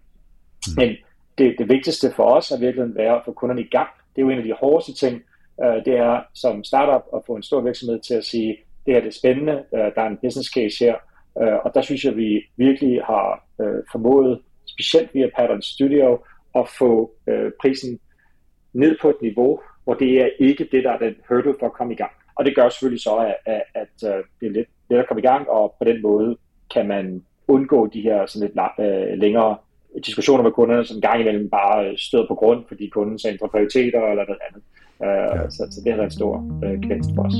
Mm. 0.66 0.72
Men 0.76 0.96
det, 1.38 1.54
det 1.58 1.68
vigtigste 1.68 2.12
for 2.16 2.24
os 2.24 2.50
er 2.50 2.58
virkelig 2.58 2.94
være 2.94 3.16
at 3.16 3.22
få 3.24 3.32
kunderne 3.32 3.60
i 3.60 3.68
gang. 3.68 3.88
Det 4.16 4.22
er 4.22 4.26
jo 4.26 4.30
en 4.30 4.38
af 4.38 4.44
de 4.44 4.52
hårdeste 4.52 4.94
ting, 4.94 5.22
øh, 5.64 5.84
det 5.84 5.94
er 5.96 6.22
som 6.34 6.64
startup 6.64 7.02
at 7.16 7.22
få 7.26 7.36
en 7.36 7.42
stor 7.42 7.60
virksomhed 7.60 8.00
til 8.00 8.14
at 8.14 8.24
sige, 8.24 8.56
det 8.86 8.94
her 8.94 9.00
det 9.00 9.08
er 9.08 9.18
spændende, 9.18 9.64
øh, 9.74 9.88
der 9.94 10.02
er 10.02 10.06
en 10.06 10.18
business 10.22 10.48
case 10.48 10.84
her, 10.84 10.94
øh, 11.42 11.58
og 11.64 11.74
der 11.74 11.82
synes 11.82 12.04
jeg, 12.04 12.16
vi 12.16 12.50
virkelig 12.56 13.02
har 13.04 13.46
øh, 13.60 13.82
formået, 13.92 14.40
specielt 14.66 15.14
via 15.14 15.28
Pattern 15.36 15.62
Studio, 15.62 16.24
at 16.54 16.68
få 16.78 17.12
øh, 17.26 17.52
prisen 17.60 17.98
ned 18.72 18.96
på 19.02 19.08
et 19.10 19.22
niveau, 19.22 19.60
hvor 19.84 19.94
det 19.94 20.22
er 20.22 20.28
ikke 20.38 20.68
det, 20.72 20.84
der 20.84 20.90
er 20.90 20.98
den 20.98 21.14
hurdle 21.28 21.54
for 21.60 21.66
at 21.66 21.72
komme 21.72 21.92
i 21.92 21.96
gang. 21.96 22.12
Og 22.42 22.46
det 22.46 22.56
gør 22.56 22.68
selvfølgelig 22.68 23.02
så, 23.02 23.16
at, 23.16 23.36
at, 23.54 23.62
at 23.74 23.96
øh, 24.10 24.24
det 24.40 24.46
er 24.46 24.52
lidt 24.52 24.68
let 24.90 24.98
at 24.98 25.08
komme 25.08 25.20
i 25.20 25.28
gang, 25.30 25.48
og 25.48 25.74
på 25.78 25.84
den 25.84 26.02
måde 26.02 26.36
kan 26.74 26.88
man 26.88 27.22
undgå 27.48 27.86
de 27.94 28.00
her 28.00 28.26
sådan 28.26 28.48
lidt 28.48 28.58
øh, 28.80 29.18
længere 29.18 29.56
diskussioner 30.06 30.42
med 30.42 30.52
kunderne, 30.52 30.84
som 30.84 31.00
gang 31.00 31.20
imellem 31.20 31.50
bare 31.50 31.96
støder 31.96 32.26
på 32.28 32.34
grund, 32.34 32.64
fordi 32.68 32.88
kunden 32.88 33.18
så 33.18 33.28
ændrer 33.28 33.48
prioriteter 33.48 34.00
eller 34.00 34.24
noget 34.30 34.42
andet. 34.48 34.62
Øh, 35.06 35.42
ja. 35.42 35.50
så, 35.50 35.62
så 35.70 35.80
det 35.84 35.92
har 35.92 35.96
været 35.96 36.12
en 36.12 36.18
stor 36.20 36.34
øh, 36.64 36.80
gevinst 36.80 37.10
for 37.16 37.22
os. 37.28 37.36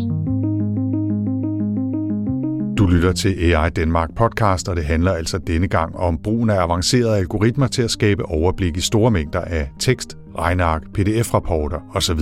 Du 2.79 2.87
lytter 2.87 3.13
til 3.13 3.33
AI 3.45 3.71
Danmark 3.71 4.15
podcast, 4.15 4.69
og 4.69 4.77
det 4.77 4.85
handler 4.85 5.13
altså 5.13 5.39
denne 5.39 5.69
gang 5.69 5.97
om 5.97 6.23
brugen 6.23 6.51
af 6.51 6.61
avancerede 6.63 7.17
algoritmer 7.17 7.67
til 7.67 7.83
at 7.83 7.91
skabe 7.91 8.25
overblik 8.25 8.77
i 8.77 8.81
store 8.81 9.11
mængder 9.11 9.41
af 9.41 9.71
tekst, 9.79 10.17
regneark, 10.39 10.83
pdf-rapporter 10.95 11.81
osv. 11.95 12.21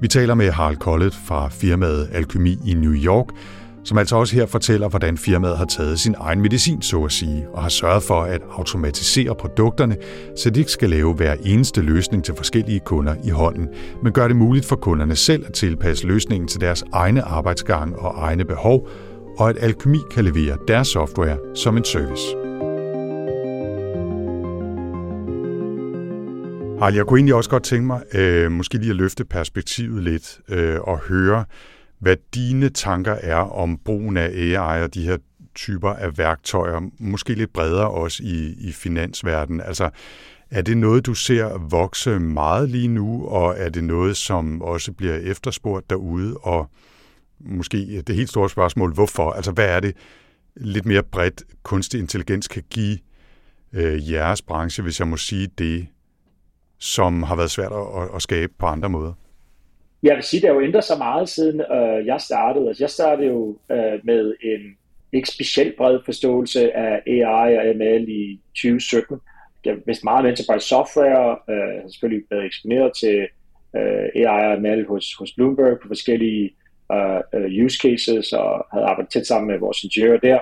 Vi 0.00 0.08
taler 0.08 0.34
med 0.34 0.50
Harald 0.50 0.76
Kollet 0.76 1.14
fra 1.14 1.48
firmaet 1.48 2.08
Alkymi 2.12 2.58
i 2.66 2.74
New 2.74 2.92
York, 2.92 3.26
som 3.84 3.98
altså 3.98 4.16
også 4.16 4.34
her 4.34 4.46
fortæller, 4.46 4.88
hvordan 4.88 5.18
firmaet 5.18 5.58
har 5.58 5.64
taget 5.64 6.00
sin 6.00 6.14
egen 6.18 6.40
medicin, 6.40 6.82
så 6.82 7.04
at 7.04 7.12
sige, 7.12 7.46
og 7.52 7.62
har 7.62 7.68
sørget 7.68 8.02
for 8.02 8.22
at 8.22 8.40
automatisere 8.50 9.34
produkterne, 9.34 9.96
så 10.36 10.50
de 10.50 10.60
ikke 10.60 10.72
skal 10.72 10.90
lave 10.90 11.14
hver 11.14 11.34
eneste 11.44 11.80
løsning 11.80 12.24
til 12.24 12.34
forskellige 12.36 12.80
kunder 12.80 13.14
i 13.24 13.30
hånden, 13.30 13.68
men 14.02 14.12
gør 14.12 14.28
det 14.28 14.36
muligt 14.36 14.66
for 14.66 14.76
kunderne 14.76 15.16
selv 15.16 15.44
at 15.46 15.52
tilpasse 15.52 16.06
løsningen 16.06 16.48
til 16.48 16.60
deres 16.60 16.84
egne 16.92 17.22
arbejdsgang 17.22 17.98
og 17.98 18.14
egne 18.18 18.44
behov, 18.44 18.88
og 19.38 19.50
at 19.50 19.56
Alkemi 19.60 19.98
kan 20.10 20.24
levere 20.24 20.56
deres 20.68 20.88
software 20.88 21.38
som 21.54 21.76
en 21.76 21.84
service. 21.84 22.45
Harald, 26.78 26.94
jeg 26.94 27.06
kunne 27.06 27.18
egentlig 27.18 27.34
også 27.34 27.50
godt 27.50 27.62
tænke 27.62 27.86
mig 27.86 28.02
øh, 28.14 28.52
måske 28.52 28.78
lige 28.78 28.90
at 28.90 28.96
løfte 28.96 29.24
perspektivet 29.24 30.02
lidt 30.02 30.40
øh, 30.48 30.80
og 30.80 30.98
høre, 30.98 31.44
hvad 31.98 32.16
dine 32.34 32.68
tanker 32.68 33.12
er 33.12 33.36
om 33.36 33.78
brugen 33.84 34.16
af 34.16 34.28
AI 34.34 34.82
og 34.82 34.94
de 34.94 35.02
her 35.02 35.16
typer 35.54 35.90
af 35.90 36.18
værktøjer, 36.18 36.80
måske 36.98 37.34
lidt 37.34 37.52
bredere 37.52 37.90
også 37.90 38.22
i, 38.22 38.54
i 38.58 38.72
finansverdenen. 38.72 39.60
Altså, 39.60 39.90
er 40.50 40.62
det 40.62 40.76
noget, 40.76 41.06
du 41.06 41.14
ser 41.14 41.58
vokse 41.58 42.18
meget 42.18 42.70
lige 42.70 42.88
nu, 42.88 43.26
og 43.26 43.54
er 43.58 43.68
det 43.68 43.84
noget, 43.84 44.16
som 44.16 44.62
også 44.62 44.92
bliver 44.92 45.16
efterspurgt 45.16 45.90
derude? 45.90 46.36
Og 46.36 46.70
måske 47.40 48.02
det 48.06 48.14
helt 48.14 48.28
store 48.28 48.50
spørgsmål, 48.50 48.92
hvorfor? 48.92 49.30
Altså, 49.30 49.52
hvad 49.52 49.68
er 49.68 49.80
det 49.80 49.96
lidt 50.56 50.86
mere 50.86 51.02
bredt 51.02 51.42
kunstig 51.62 52.00
intelligens 52.00 52.48
kan 52.48 52.62
give 52.70 52.98
øh, 53.72 54.12
jeres 54.12 54.42
branche, 54.42 54.82
hvis 54.82 55.00
jeg 55.00 55.08
må 55.08 55.16
sige 55.16 55.48
det, 55.58 55.86
som 56.78 57.22
har 57.22 57.36
været 57.36 57.50
svært 57.50 57.72
at, 57.72 58.14
at 58.14 58.22
skabe 58.22 58.52
på 58.58 58.66
andre 58.66 58.88
måder? 58.88 59.12
Jeg 60.02 60.16
vil 60.16 60.24
sige, 60.24 60.38
at 60.38 60.42
det 60.42 60.50
har 60.50 60.54
jo 60.54 60.66
ændret 60.66 60.84
sig 60.84 60.98
meget 60.98 61.28
siden 61.28 61.60
øh, 61.60 62.06
jeg 62.06 62.20
startede. 62.20 62.68
Altså, 62.68 62.82
jeg 62.82 62.90
startede 62.90 63.28
jo 63.28 63.58
øh, 63.70 64.00
med 64.04 64.34
en 64.42 64.76
ikke 65.12 65.28
specielt 65.28 65.76
bred 65.76 65.98
forståelse 66.04 66.76
af 66.76 67.02
AI 67.06 67.56
og 67.56 67.76
ML 67.76 68.08
i 68.08 68.40
2017. 68.54 69.20
Jeg 69.64 69.76
vidste 69.86 70.04
meget 70.04 70.20
om 70.20 70.26
enterprise 70.26 70.68
software, 70.68 71.38
øh, 71.50 71.82
har 71.82 71.88
selvfølgelig 71.88 72.24
været 72.30 72.46
eksponeret 72.46 72.92
til 73.00 73.18
øh, 73.76 74.06
AI 74.14 74.52
og 74.52 74.62
ML 74.62 74.86
hos, 74.88 75.14
hos 75.18 75.32
Bloomberg 75.36 75.78
på 75.82 75.88
forskellige 75.88 76.50
øh, 77.34 77.64
use 77.64 77.78
cases, 77.82 78.32
og 78.32 78.66
havde 78.72 78.86
arbejdet 78.86 79.12
tæt 79.12 79.26
sammen 79.26 79.50
med 79.50 79.58
vores 79.58 79.84
ingeniører 79.84 80.18
der. 80.18 80.38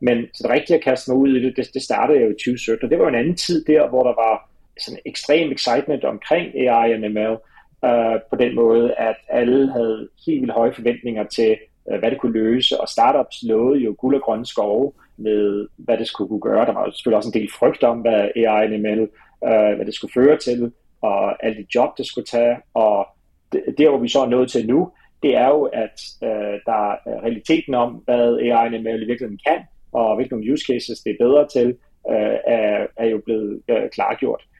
Men 0.00 0.26
så 0.34 0.42
det 0.42 0.50
rigtige 0.50 0.76
at 0.76 0.84
kaste 0.84 1.10
mig 1.10 1.18
ud 1.18 1.36
i 1.36 1.44
det, 1.44 1.56
det, 1.56 1.70
det 1.74 1.82
startede 1.82 2.20
jo 2.20 2.28
i 2.30 2.32
2017, 2.32 2.84
og 2.84 2.90
det 2.90 2.98
var 2.98 3.08
en 3.08 3.14
anden 3.14 3.36
tid 3.36 3.64
der, 3.64 3.88
hvor 3.88 4.02
der 4.02 4.14
var 4.24 4.50
sådan 4.78 5.00
ekstrem 5.06 5.52
excitement 5.52 6.04
omkring 6.04 6.56
AI 6.56 6.92
og 6.94 7.10
ML, 7.10 7.36
øh, 7.84 8.20
på 8.30 8.36
den 8.36 8.54
måde, 8.54 8.94
at 8.94 9.16
alle 9.28 9.72
havde 9.72 10.08
helt 10.26 10.40
vildt 10.40 10.54
høje 10.54 10.72
forventninger 10.72 11.24
til, 11.24 11.56
øh, 11.90 11.98
hvad 11.98 12.10
det 12.10 12.20
kunne 12.20 12.32
løse, 12.32 12.80
og 12.80 12.88
startups 12.88 13.36
lovede 13.42 13.80
jo 13.80 13.94
guld 13.98 14.14
og 14.14 14.22
grønne 14.22 14.46
skove 14.46 14.92
med, 15.16 15.68
hvad 15.76 15.98
det 15.98 16.06
skulle 16.06 16.28
kunne 16.28 16.40
gøre. 16.40 16.66
Der 16.66 16.72
var 16.72 16.90
selvfølgelig 16.90 17.16
også 17.16 17.30
en 17.34 17.40
del 17.40 17.50
frygt 17.58 17.82
om, 17.84 17.98
hvad 17.98 18.30
AI 18.36 18.74
og 18.74 18.80
ML, 18.80 19.00
øh, 19.48 19.76
hvad 19.76 19.86
det 19.86 19.94
skulle 19.94 20.12
føre 20.12 20.36
til, 20.36 20.72
og 21.00 21.44
alle 21.44 21.58
de 21.58 21.66
job, 21.74 21.98
det 21.98 22.06
skulle 22.06 22.26
tage, 22.26 22.56
og 22.74 23.06
der, 23.52 23.88
hvor 23.88 23.98
vi 23.98 24.08
så 24.08 24.20
er 24.20 24.28
nået 24.28 24.50
til 24.50 24.66
nu, 24.66 24.90
det 25.22 25.36
er 25.36 25.48
jo, 25.48 25.62
at 25.62 26.00
øh, 26.22 26.60
der 26.66 26.92
er 26.92 27.22
realiteten 27.22 27.74
om, 27.74 28.02
hvad 28.04 28.38
AI 28.38 28.50
og 28.50 28.70
ML 28.70 29.02
i 29.02 29.06
virkeligheden 29.06 29.40
kan, 29.46 29.60
og 29.92 30.16
hvilke 30.16 30.52
use 30.52 30.64
cases 30.66 31.00
det 31.00 31.10
er 31.10 31.24
bedre 31.24 31.48
til, 31.48 31.68
øh, 32.10 32.36
er, 32.46 32.86
er 32.96 33.06
jo 33.06 33.22
blevet 33.24 33.62
øh, 33.68 33.90
klargjort. 33.90 34.42
Øh, 34.42 34.57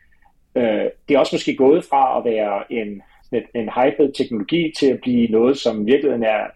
Øh, 0.59 0.90
det 1.09 1.14
er 1.14 1.18
også 1.18 1.35
måske 1.35 1.57
gået 1.57 1.85
fra 1.85 2.18
at 2.18 2.25
være 2.25 2.73
en, 2.73 3.03
en 3.55 3.68
hyped 3.77 4.12
teknologi 4.12 4.73
til 4.79 4.87
at 4.87 5.01
blive 5.01 5.29
noget, 5.29 5.59
som 5.59 5.83
i 5.83 5.85
virkeligheden 5.85 6.25
er, 6.25 6.47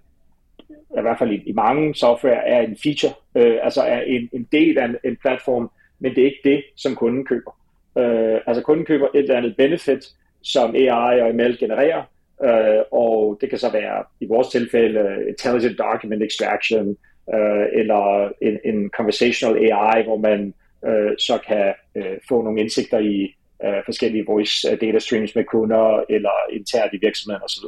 i 0.99 1.01
hvert 1.01 1.19
fald 1.19 1.31
i, 1.31 1.43
i 1.47 1.53
mange 1.53 1.95
software, 1.95 2.47
er 2.47 2.61
en 2.61 2.77
feature, 2.83 3.13
øh, 3.37 3.59
altså 3.63 3.83
er 3.83 4.01
en, 4.01 4.29
en 4.33 4.49
del 4.53 4.79
af 4.79 4.85
en, 4.85 4.97
en 5.05 5.17
platform, 5.17 5.71
men 5.99 6.15
det 6.15 6.21
er 6.23 6.27
ikke 6.27 6.49
det, 6.51 6.65
som 6.77 6.95
kunden 6.95 7.27
køber. 7.27 7.51
Øh, 7.99 8.41
altså 8.47 8.63
kunden 8.63 8.87
køber 8.87 9.07
et 9.15 9.19
eller 9.19 9.37
andet 9.37 9.57
benefit, 9.57 10.05
som 10.43 10.75
AI 10.75 11.21
og 11.21 11.35
ML 11.35 11.59
genererer, 11.59 12.03
øh, 12.45 12.83
og 12.93 13.39
det 13.41 13.51
kan 13.51 13.59
så 13.59 13.73
være 13.73 14.05
i 14.21 14.27
vores 14.27 14.49
tilfælde 14.49 15.25
intelligent 15.29 15.79
document 15.79 16.23
extraction, 16.23 16.97
øh, 17.35 17.67
eller 17.73 18.33
en, 18.43 18.59
en 18.65 18.91
conversational 18.97 19.57
AI, 19.57 20.03
hvor 20.05 20.17
man 20.17 20.55
øh, 20.87 21.13
så 21.19 21.39
kan 21.47 21.75
øh, 21.95 22.19
få 22.29 22.43
nogle 22.43 22.61
indsigter 22.61 22.99
i 22.99 23.35
øh, 23.65 23.83
forskellige 23.85 24.27
voice 24.27 24.71
øh, 24.71 24.81
data 24.81 24.99
streams 24.99 25.35
med 25.35 25.45
kunder 25.45 26.05
eller 26.09 26.37
internt 26.53 26.95
i 26.95 26.99
virksomheden 27.03 27.43
osv. 27.43 27.67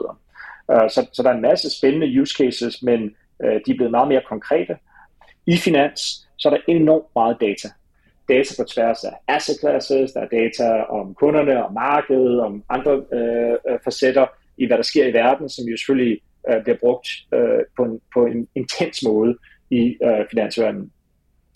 Øh, 0.72 0.90
så, 0.90 1.08
så 1.12 1.22
der 1.22 1.30
er 1.30 1.34
en 1.34 1.48
masse 1.50 1.78
spændende 1.78 2.20
use 2.20 2.34
cases, 2.38 2.82
men 2.82 3.00
øh, 3.44 3.60
de 3.66 3.70
er 3.70 3.76
blevet 3.76 3.90
meget 3.90 4.08
mere 4.08 4.22
konkrete. 4.28 4.76
I 5.46 5.56
finans, 5.56 6.00
så 6.38 6.48
er 6.48 6.52
der 6.54 6.62
enormt 6.68 7.06
meget 7.14 7.36
data. 7.40 7.68
Data 8.28 8.62
på 8.62 8.64
tværs 8.68 9.04
af 9.04 9.12
asset 9.28 9.56
classes, 9.60 10.12
der 10.12 10.20
er 10.20 10.28
data 10.28 10.82
om 10.82 11.14
kunderne, 11.14 11.64
om 11.64 11.72
markedet, 11.72 12.40
om 12.40 12.64
andre 12.68 13.02
øh, 13.12 13.56
øh 13.68 13.78
facetter 13.84 14.26
i, 14.58 14.66
hvad 14.66 14.76
der 14.76 14.82
sker 14.82 15.06
i 15.06 15.12
verden, 15.12 15.48
som 15.48 15.64
jo 15.64 15.76
selvfølgelig 15.76 16.20
øh, 16.50 16.62
bliver 16.62 16.76
brugt 16.80 17.08
øh, 17.34 17.60
på, 17.76 17.84
en, 17.84 18.00
på 18.14 18.26
en 18.26 18.48
intens 18.54 19.04
måde 19.04 19.36
i 19.70 19.96
øh, 20.04 20.24
finansverdenen. 20.30 20.92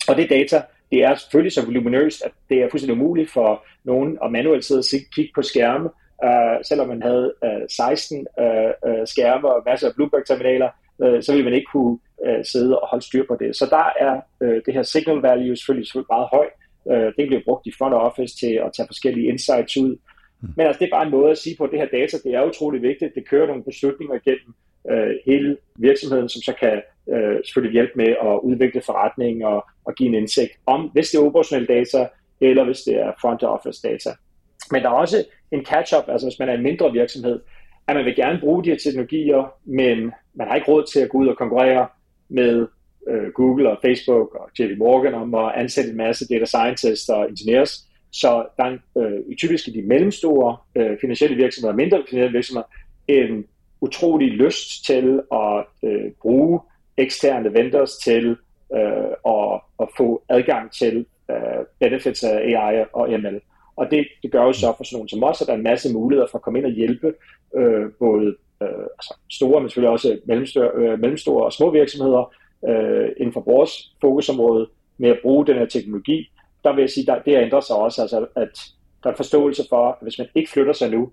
Og 0.09 0.15
det 0.17 0.29
data, 0.29 0.61
det 0.91 1.03
er 1.03 1.15
selvfølgelig 1.15 1.51
så 1.51 1.65
voluminøst, 1.65 2.21
at 2.25 2.31
det 2.49 2.57
er 2.57 2.69
fuldstændig 2.71 3.01
umuligt 3.01 3.31
for 3.31 3.65
nogen 3.83 4.17
at 4.23 4.31
manuelt 4.31 4.65
sidde 4.65 4.79
og 4.79 5.11
kigge 5.15 5.31
på 5.35 5.41
skærme, 5.41 5.89
uh, 6.23 6.57
selvom 6.63 6.87
man 6.87 7.01
havde 7.01 7.33
uh, 7.43 7.67
16 7.69 8.27
uh, 8.37 8.45
uh, 8.89 9.05
skærme 9.05 9.47
og 9.53 9.63
masser 9.65 9.87
af 9.87 9.95
Bloomberg-terminaler, 9.95 10.69
uh, 10.97 11.21
så 11.21 11.31
ville 11.31 11.45
man 11.45 11.53
ikke 11.53 11.71
kunne 11.73 11.99
uh, 12.27 12.43
sidde 12.43 12.79
og 12.79 12.87
holde 12.87 13.05
styr 13.05 13.25
på 13.27 13.37
det. 13.39 13.55
Så 13.55 13.65
der 13.65 13.85
er 14.05 14.21
uh, 14.41 14.57
det 14.65 14.73
her 14.73 14.83
signal 14.83 15.17
value 15.17 15.55
selvfølgelig, 15.55 15.87
selvfølgelig 15.87 16.13
meget 16.15 16.29
høj. 16.31 16.47
Uh, 16.85 17.09
det 17.17 17.27
bliver 17.27 17.41
brugt 17.45 17.67
i 17.67 17.73
front 17.77 17.93
office 17.93 18.37
til 18.37 18.53
at 18.65 18.71
tage 18.75 18.87
forskellige 18.87 19.27
insights 19.27 19.77
ud. 19.77 19.97
Hmm. 20.39 20.53
Men 20.57 20.65
altså, 20.67 20.79
det 20.79 20.85
er 20.85 20.95
bare 20.97 21.05
en 21.05 21.11
måde 21.11 21.31
at 21.31 21.37
sige 21.37 21.55
på, 21.57 21.63
at 21.63 21.71
det 21.71 21.79
her 21.79 21.99
data, 21.99 22.17
det 22.23 22.33
er 22.33 22.49
utrolig 22.49 22.81
vigtigt. 22.81 23.15
Det 23.15 23.29
kører 23.29 23.47
nogle 23.47 23.63
beslutninger 23.63 24.15
igennem 24.15 24.53
uh, 24.91 25.11
hele 25.25 25.57
virksomheden, 25.75 26.29
som 26.29 26.41
så 26.41 26.53
kan 26.59 26.81
øh, 27.13 27.37
selvfølgelig 27.45 27.73
hjælpe 27.73 27.93
med 27.95 28.07
at 28.07 28.39
udvikle 28.43 28.81
forretning 28.85 29.45
og, 29.45 29.65
og 29.85 29.95
give 29.95 30.09
en 30.09 30.15
indsigt 30.15 30.51
om, 30.65 30.89
hvis 30.93 31.09
det 31.09 31.17
er 31.17 31.25
operationelle 31.25 31.67
data, 31.67 32.07
eller 32.41 32.63
hvis 32.63 32.81
det 32.81 32.95
er 32.95 33.11
front 33.21 33.43
office 33.43 33.87
data. 33.87 34.09
Men 34.71 34.81
der 34.83 34.89
er 34.89 34.93
også 34.93 35.25
en 35.51 35.65
catch-up, 35.65 36.03
altså 36.07 36.27
hvis 36.27 36.39
man 36.39 36.49
er 36.49 36.53
en 36.53 36.63
mindre 36.63 36.91
virksomhed, 36.91 37.39
at 37.87 37.95
man 37.95 38.05
vil 38.05 38.15
gerne 38.15 38.39
bruge 38.39 38.63
de 38.63 38.69
her 38.69 38.77
teknologier, 38.77 39.53
men 39.65 40.11
man 40.33 40.47
har 40.47 40.55
ikke 40.55 40.71
råd 40.71 40.83
til 40.93 40.99
at 40.99 41.09
gå 41.09 41.17
ud 41.17 41.27
og 41.27 41.37
konkurrere 41.37 41.87
med 42.29 42.67
øh, 43.09 43.31
Google 43.33 43.69
og 43.69 43.77
Facebook 43.81 44.35
og 44.35 44.49
JP 44.59 44.77
Morgan 44.77 45.13
om 45.13 45.35
at 45.35 45.51
ansætte 45.55 45.89
en 45.89 45.97
masse 45.97 46.27
data 46.27 46.45
scientists 46.45 47.09
og 47.09 47.29
engineers. 47.29 47.85
Så 48.11 48.45
der 48.57 48.63
er 48.63 48.77
øh, 48.97 49.35
typisk 49.37 49.67
i 49.67 49.71
de 49.71 49.81
mellemstore 49.81 50.57
øh, 50.75 50.97
finansielle 51.01 51.35
virksomheder, 51.35 51.75
mindre 51.75 52.03
finansielle 52.09 52.37
virksomheder, 52.37 52.67
en 53.07 53.45
utrolig 53.81 54.27
lyst 54.27 54.85
til 54.85 55.21
at 55.33 55.65
øh, 55.83 56.11
bruge 56.21 56.59
eksterne 56.99 57.53
vendors 57.53 57.97
til 57.97 58.37
øh, 58.75 59.11
at, 59.25 59.61
at 59.79 59.87
få 59.97 60.23
adgang 60.29 60.71
til 60.71 61.05
øh, 61.31 61.65
benefits 61.79 62.23
af 62.23 62.37
AI 62.37 62.85
og 62.93 63.09
ML. 63.09 63.39
Og 63.75 63.91
det, 63.91 64.07
det 64.23 64.31
gør 64.31 64.43
jo 64.43 64.53
så 64.53 64.73
for 64.77 64.83
sådan 64.83 64.95
nogen 64.95 65.09
som 65.09 65.23
os, 65.23 65.41
at 65.41 65.47
der 65.47 65.53
er 65.53 65.57
en 65.57 65.63
masse 65.63 65.93
muligheder 65.93 66.27
for 66.31 66.37
at 66.37 66.41
komme 66.41 66.59
ind 66.59 66.65
og 66.65 66.71
hjælpe 66.71 67.13
øh, 67.55 67.91
både 67.99 68.35
øh, 68.63 68.85
altså 68.97 69.17
store, 69.29 69.61
men 69.61 69.69
selvfølgelig 69.69 69.91
også 69.91 70.19
mellemstore, 70.25 70.71
øh, 70.75 70.99
mellemstore 70.99 71.45
og 71.45 71.53
små 71.53 71.71
virksomheder 71.71 72.33
øh, 72.67 73.09
inden 73.17 73.33
for 73.33 73.41
vores 73.41 73.95
fokusområde 74.01 74.67
med 74.97 75.09
at 75.09 75.19
bruge 75.21 75.47
den 75.47 75.55
her 75.55 75.65
teknologi. 75.65 76.31
Der 76.63 76.73
vil 76.73 76.81
jeg 76.81 76.89
sige, 76.89 77.11
at 77.11 77.21
det 77.25 77.37
ændrer 77.37 77.59
sig 77.59 77.75
også, 77.75 78.01
altså 78.01 78.27
at 78.35 78.59
der 79.03 79.09
er 79.09 79.15
forståelse 79.15 79.63
for, 79.69 79.87
at 79.87 79.95
hvis 80.01 80.17
man 80.17 80.27
ikke 80.35 80.51
flytter 80.51 80.73
sig 80.73 80.89
nu, 80.91 81.11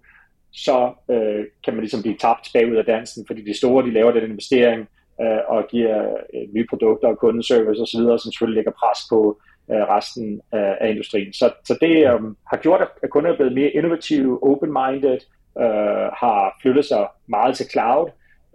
så 0.53 0.93
øh, 1.11 1.45
kan 1.65 1.75
man 1.75 1.81
ligesom 1.81 2.03
blive 2.03 2.17
tabt 2.17 2.51
bagud 2.55 2.77
af 2.77 2.85
dansen, 2.85 3.27
fordi 3.27 3.43
de 3.43 3.57
store, 3.57 3.87
de 3.87 3.93
laver 3.93 4.13
den 4.13 4.31
investering 4.31 4.89
øh, 5.23 5.43
og 5.49 5.67
giver 5.71 5.99
øh, 6.35 6.55
nye 6.55 6.67
produkter 6.71 7.09
og 7.09 7.19
kundeservice 7.19 7.83
osv., 7.83 8.01
som 8.23 8.33
selvfølgelig 8.33 8.57
lægger 8.57 8.79
pres 8.81 8.99
på 9.11 9.39
øh, 9.71 9.85
resten 9.95 10.41
af, 10.53 10.79
af 10.81 10.91
industrien. 10.91 11.33
Så, 11.33 11.51
så 11.65 11.79
det 11.81 11.97
øh, 11.97 12.21
har 12.51 12.57
gjort, 12.63 12.81
at 13.03 13.11
kunder 13.11 13.33
er 13.33 13.37
blevet 13.37 13.55
mere 13.55 13.71
innovative, 13.71 14.43
open-minded, 14.43 15.19
øh, 15.65 16.07
har 16.23 16.59
flyttet 16.63 16.85
sig 16.85 17.07
meget 17.27 17.57
til 17.57 17.67
cloud, 17.73 18.07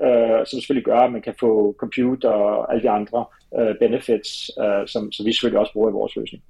øh, 0.04 0.46
som 0.46 0.60
selvfølgelig 0.60 0.86
gør, 0.86 1.00
at 1.00 1.12
man 1.12 1.22
kan 1.22 1.36
få 1.40 1.76
compute 1.80 2.30
og 2.30 2.72
alle 2.72 2.84
de 2.84 2.90
andre 2.90 3.26
øh, 3.60 3.76
benefits, 3.80 4.52
øh, 4.64 4.88
som, 4.88 5.12
som 5.12 5.26
vi 5.26 5.34
selvfølgelig 5.34 5.60
også 5.60 5.74
bruger 5.74 5.90
i 5.90 5.94
vores 5.94 6.16
løsning. 6.16 6.44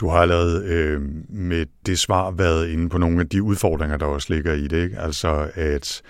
Du 0.00 0.08
har 0.08 0.18
allerede 0.18 0.64
øh, 0.74 1.00
med 1.28 1.66
det 1.86 1.98
svar 1.98 2.30
været 2.30 2.68
inde 2.68 2.88
på 2.88 2.98
nogle 2.98 3.20
af 3.20 3.28
de 3.28 3.42
udfordringer, 3.42 3.96
der 3.96 4.06
også 4.06 4.34
ligger 4.34 4.52
i 4.52 4.66
det. 4.66 4.84
Ikke? 4.84 4.98
Altså 4.98 5.48
at 5.54 6.02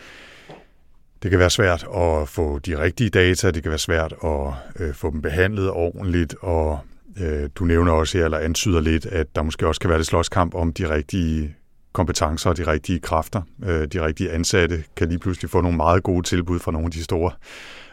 det 1.22 1.30
kan 1.30 1.40
være 1.40 1.50
svært 1.50 1.86
at 1.96 2.28
få 2.28 2.58
de 2.58 2.78
rigtige 2.78 3.10
data, 3.10 3.50
det 3.50 3.62
kan 3.62 3.70
være 3.70 3.78
svært 3.78 4.14
at 4.24 4.52
øh, 4.78 4.94
få 4.94 5.10
dem 5.10 5.22
behandlet 5.22 5.70
ordentligt, 5.70 6.34
og 6.40 6.80
Øh, 7.20 7.50
du 7.54 7.64
nævner 7.64 7.92
også 7.92 8.18
her, 8.18 8.24
eller 8.24 8.38
antyder 8.38 8.80
lidt, 8.80 9.06
at 9.06 9.36
der 9.36 9.42
måske 9.42 9.66
også 9.66 9.80
kan 9.80 9.90
være 9.90 9.98
det 9.98 10.06
slåskamp 10.06 10.54
om 10.54 10.72
de 10.72 10.94
rigtige 10.94 11.56
kompetencer 11.92 12.50
og 12.50 12.56
de 12.56 12.66
rigtige 12.66 13.00
kræfter. 13.00 13.42
Øh, 13.64 13.86
de 13.86 14.04
rigtige 14.04 14.30
ansatte 14.30 14.84
kan 14.96 15.08
lige 15.08 15.18
pludselig 15.18 15.50
få 15.50 15.60
nogle 15.60 15.76
meget 15.76 16.02
gode 16.02 16.22
tilbud 16.22 16.58
fra 16.58 16.72
nogle 16.72 16.86
af 16.86 16.90
de 16.90 17.04
store 17.04 17.30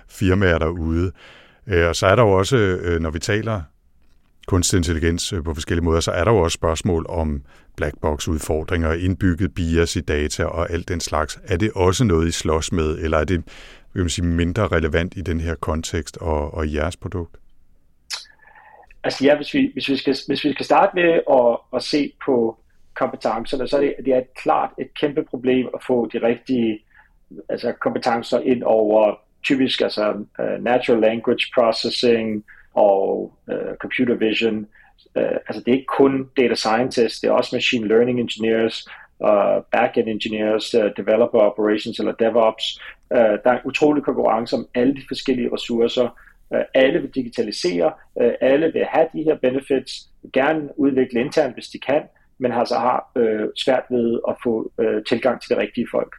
firmaer 0.10 0.58
derude. 0.58 1.12
Øh, 1.68 1.88
og 1.88 1.96
så 1.96 2.08
er 2.08 2.15
der 2.15 2.24
jo 2.24 2.32
også, 2.32 2.58
øh, 2.58 3.02
når 3.02 3.10
vi 3.10 3.20
taler 3.20 3.62
kunstig 4.50 4.78
intelligens 4.78 5.34
øh, 5.34 5.44
på 5.44 5.54
forskellige 5.54 5.86
måder, 5.86 6.00
så 6.00 6.12
er 6.12 6.24
der 6.24 6.32
jo 6.32 6.38
også 6.38 6.56
spørgsmål 6.56 7.06
om 7.10 7.42
blackbox 7.78 8.28
udfordringer, 8.28 8.94
indbygget 8.94 9.56
bias 9.56 9.96
i 9.96 10.02
data 10.02 10.44
og 10.46 10.72
alt 10.72 10.90
den 10.90 11.00
slags. 11.00 11.40
Er 11.48 11.58
det 11.58 11.72
også 11.76 12.04
noget, 12.04 12.28
I 12.28 12.32
slås 12.32 12.72
med, 12.72 12.98
eller 12.98 13.18
er 13.18 13.24
det 13.24 13.44
vil 13.94 14.04
man 14.04 14.10
sige, 14.10 14.26
mindre 14.26 14.68
relevant 14.68 15.18
i 15.18 15.22
den 15.22 15.40
her 15.40 15.56
kontekst 15.56 16.18
og, 16.18 16.54
og 16.54 16.68
i 16.68 16.76
jeres 16.76 16.98
produkt? 16.98 17.36
Altså 19.04 19.26
ja, 19.26 19.36
hvis 19.36 19.54
vi, 19.54 19.70
hvis 19.74 19.90
vi, 19.90 19.98
skal, 19.98 20.16
hvis 20.28 20.44
vi 20.44 20.54
skal 20.54 20.66
starte 20.66 20.92
med 20.96 21.10
at, 21.32 21.58
at 21.76 21.84
se 21.84 22.12
på 22.26 22.60
kompetencerne, 22.96 23.68
så 23.68 23.78
er 23.78 23.82
det, 23.82 23.96
det 24.06 24.14
er 24.14 24.22
klart 24.44 24.70
et 24.78 24.94
kæmpe 25.02 25.24
problem 25.24 25.68
at 25.74 25.80
få 25.88 26.10
de 26.14 26.18
rigtige 26.28 26.80
altså 27.50 27.74
kompetencer 27.82 28.40
ind 28.40 28.64
over 28.64 29.16
typisk 29.44 29.82
altså 29.82 30.14
uh, 30.40 30.64
natural 30.64 31.02
language 31.02 31.46
processing 31.56 32.46
og 32.88 33.34
uh, 33.52 33.74
computer 33.84 34.15
vision. 34.15 34.58
Uh, 35.15 35.38
altså 35.48 35.60
det 35.63 35.72
er 35.72 35.78
ikke 35.80 35.96
kun 35.98 36.30
data 36.38 36.56
scientists, 36.56 37.20
det 37.20 37.28
er 37.28 37.32
også 37.39 37.56
machine 37.56 37.88
learning 37.88 38.20
engineers, 38.20 38.76
uh, 39.28 39.58
backend 39.72 40.10
engineers, 40.15 40.76
uh, 40.76 40.89
developer 40.98 41.39
operations 41.39 42.00
eller 42.00 42.13
DevOps. 42.24 42.65
Uh, 43.15 43.18
der 43.18 43.50
er 43.52 43.58
en 43.58 43.70
utrolig 43.72 44.04
konkurrence 44.04 44.56
om 44.56 44.68
alle 44.76 44.94
de 44.96 45.04
forskellige 45.08 45.54
ressourcer, 45.54 46.10
Uh, 46.56 46.62
alle 46.74 47.02
vil 47.02 47.10
digitalisere, 47.10 47.92
uh, 48.15 48.34
alle 48.42 48.74
vil 48.74 48.86
have 48.86 49.08
de 49.13 49.24
her 49.24 49.36
benefits, 49.36 49.92
gerne 50.34 50.70
udvikle 50.80 51.20
internt, 51.20 51.54
hvis 51.54 51.68
de 51.68 51.80
kan, 51.80 52.02
men 52.39 52.52
altså 52.52 52.76
har 52.76 53.12
uh, 53.15 53.48
svært 53.63 53.84
ved 53.89 54.20
at 54.30 54.36
få 54.44 54.72
uh, 54.78 55.04
tilgang 55.10 55.42
til 55.42 55.56
de 55.56 55.62
rigtige 55.62 55.88
folk. 55.92 56.15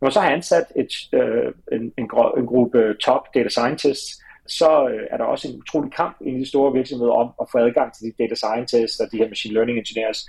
Når 0.00 0.06
man 0.06 0.12
så 0.12 0.20
har 0.20 0.30
ansat 0.30 0.66
et, 0.76 0.92
uh, 1.20 1.76
en, 1.76 1.82
en, 1.98 2.10
en 2.38 2.46
gruppe 2.46 2.94
top 3.04 3.34
data 3.34 3.48
scientists, 3.48 4.22
så 4.46 4.88
øh, 4.88 5.06
er 5.10 5.16
der 5.16 5.24
også 5.24 5.48
en 5.48 5.58
utrolig 5.58 5.92
kamp 5.92 6.16
i 6.20 6.30
de 6.30 6.48
store 6.48 6.72
virksomheder 6.72 7.12
om 7.12 7.30
at 7.40 7.46
få 7.52 7.58
adgang 7.58 7.94
til 7.94 8.06
de 8.06 8.22
data 8.22 8.34
scientists 8.34 9.00
og 9.00 9.12
de 9.12 9.16
her 9.16 9.28
machine 9.28 9.54
learning 9.54 9.78
engineers. 9.78 10.28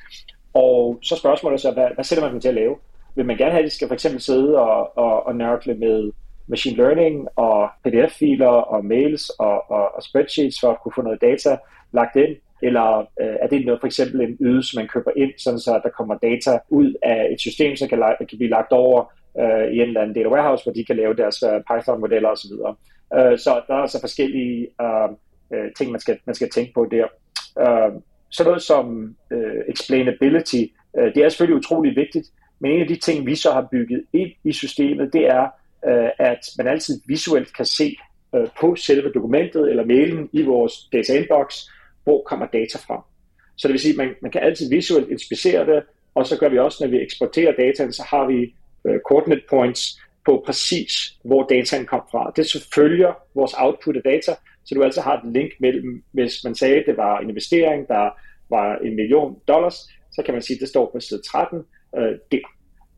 Og 0.53 0.99
så 1.01 1.15
spørgsmålet 1.15 1.57
er 1.57 1.61
så, 1.61 1.71
hvad, 1.71 1.87
hvad 1.95 2.03
sætter 2.03 2.23
man 2.23 2.33
dem 2.33 2.41
til 2.41 2.49
at 2.49 2.55
lave? 2.55 2.75
Vil 3.15 3.25
man 3.25 3.37
gerne 3.37 3.51
have, 3.51 3.63
at 3.63 3.71
de 3.71 3.75
skal 3.75 3.87
for 3.87 3.93
eksempel 3.93 4.21
sidde 4.21 4.59
og, 4.59 4.97
og, 4.97 5.25
og 5.25 5.35
nørkle 5.35 5.73
med 5.73 6.11
machine 6.47 6.77
learning 6.77 7.27
og 7.35 7.69
PDF-filer 7.83 8.47
og 8.47 8.85
mails 8.85 9.29
og, 9.29 9.71
og, 9.71 9.95
og 9.95 10.03
spreadsheets 10.03 10.59
for 10.59 10.71
at 10.71 10.77
kunne 10.83 10.91
få 10.95 11.01
noget 11.01 11.21
data 11.21 11.57
lagt 11.91 12.15
ind, 12.15 12.35
eller 12.61 12.99
øh, 12.99 13.35
er 13.41 13.47
det 13.47 13.65
noget, 13.65 13.79
for 13.79 13.87
eksempel 13.87 14.21
en 14.21 14.37
ydelse, 14.41 14.77
man 14.77 14.87
køber 14.87 15.11
ind, 15.15 15.31
sådan 15.37 15.59
så 15.59 15.81
der 15.83 15.89
kommer 15.89 16.15
data 16.17 16.59
ud 16.69 16.93
af 17.03 17.27
et 17.31 17.39
system, 17.39 17.75
som 17.75 17.87
kan, 17.87 17.99
kan 18.19 18.37
blive 18.37 18.49
lagt 18.49 18.71
over 18.71 19.13
øh, 19.39 19.73
i 19.73 19.75
en 19.75 19.87
eller 19.87 20.01
anden 20.01 20.15
data 20.15 20.29
warehouse, 20.29 20.63
hvor 20.63 20.73
de 20.73 20.85
kan 20.85 20.95
lave 20.95 21.13
deres 21.13 21.43
øh, 21.43 21.61
Python-modeller 21.69 22.29
osv. 22.29 22.51
Øh, 23.15 23.39
så 23.39 23.61
der 23.67 23.73
er 23.73 23.81
altså 23.81 23.99
forskellige 23.99 24.67
øh, 24.81 25.09
øh, 25.53 25.71
ting, 25.77 25.91
man 25.91 25.99
skal, 25.99 26.17
man 26.25 26.35
skal 26.35 26.49
tænke 26.49 26.73
på 26.73 26.87
der. 26.91 27.07
Øh, 27.59 28.01
sådan 28.29 28.49
noget 28.49 28.61
som 28.61 29.15
øh, 29.31 29.61
explainability, 29.69 30.63
øh, 30.97 31.15
det 31.15 31.23
er 31.23 31.29
selvfølgelig 31.29 31.57
utrolig 31.57 31.95
vigtigt, 31.95 32.27
men 32.59 32.71
en 32.71 32.81
af 32.81 32.87
de 32.87 32.95
ting, 32.95 33.25
vi 33.25 33.35
så 33.35 33.51
har 33.51 33.67
bygget 33.71 34.03
ind 34.13 34.31
i 34.43 34.51
systemet, 34.51 35.13
det 35.13 35.25
er, 35.27 35.43
øh, 35.87 36.09
at 36.19 36.39
man 36.57 36.67
altid 36.67 37.01
visuelt 37.07 37.55
kan 37.55 37.65
se 37.65 37.95
øh, 38.35 38.47
på 38.61 38.75
selve 38.75 39.11
dokumentet 39.11 39.69
eller 39.69 39.85
mailen 39.85 40.29
i 40.33 40.41
vores 40.41 40.73
data 40.93 41.13
inbox, 41.13 41.55
hvor 42.03 42.23
kommer 42.25 42.45
data 42.45 42.77
fra. 42.87 43.05
Så 43.55 43.67
det 43.67 43.73
vil 43.73 43.79
sige, 43.79 43.91
at 43.91 43.97
man, 43.97 44.15
man 44.21 44.31
kan 44.31 44.41
altid 44.41 44.69
visuelt 44.69 45.09
inspicere 45.09 45.65
det, 45.65 45.83
og 46.15 46.27
så 46.27 46.39
gør 46.39 46.49
vi 46.49 46.59
også, 46.59 46.83
når 46.83 46.91
vi 46.91 47.01
eksporterer 47.01 47.51
dataen, 47.55 47.93
så 47.93 48.03
har 48.03 48.27
vi 48.27 48.55
øh, 48.85 48.99
coordinate 49.09 49.43
points 49.49 49.99
på 50.25 50.43
præcis, 50.45 50.91
hvor 51.23 51.43
dataen 51.43 51.85
kom 51.85 52.01
fra. 52.11 52.31
Det 52.35 52.49
så 52.49 52.69
følger 52.75 53.13
vores 53.35 53.53
output 53.57 53.95
af 53.95 54.03
data, 54.03 54.31
så 54.65 54.75
du 54.75 54.83
altså 54.83 55.01
har 55.01 55.17
et 55.17 55.33
link 55.33 55.51
mellem, 55.59 56.03
hvis 56.11 56.43
man 56.43 56.55
sagde, 56.55 56.75
at 56.75 56.83
det 56.87 56.97
var 56.97 57.19
en 57.19 57.29
investering, 57.29 57.87
der 57.87 58.09
var 58.49 58.77
en 58.77 58.95
million 58.95 59.39
dollars, 59.47 59.75
så 60.11 60.21
kan 60.25 60.33
man 60.33 60.43
sige, 60.43 60.57
at 60.57 60.61
det 60.61 60.69
står 60.69 60.89
på 60.93 60.99
side 60.99 61.21
13 61.21 61.63
øh, 61.97 62.15
der. 62.31 62.47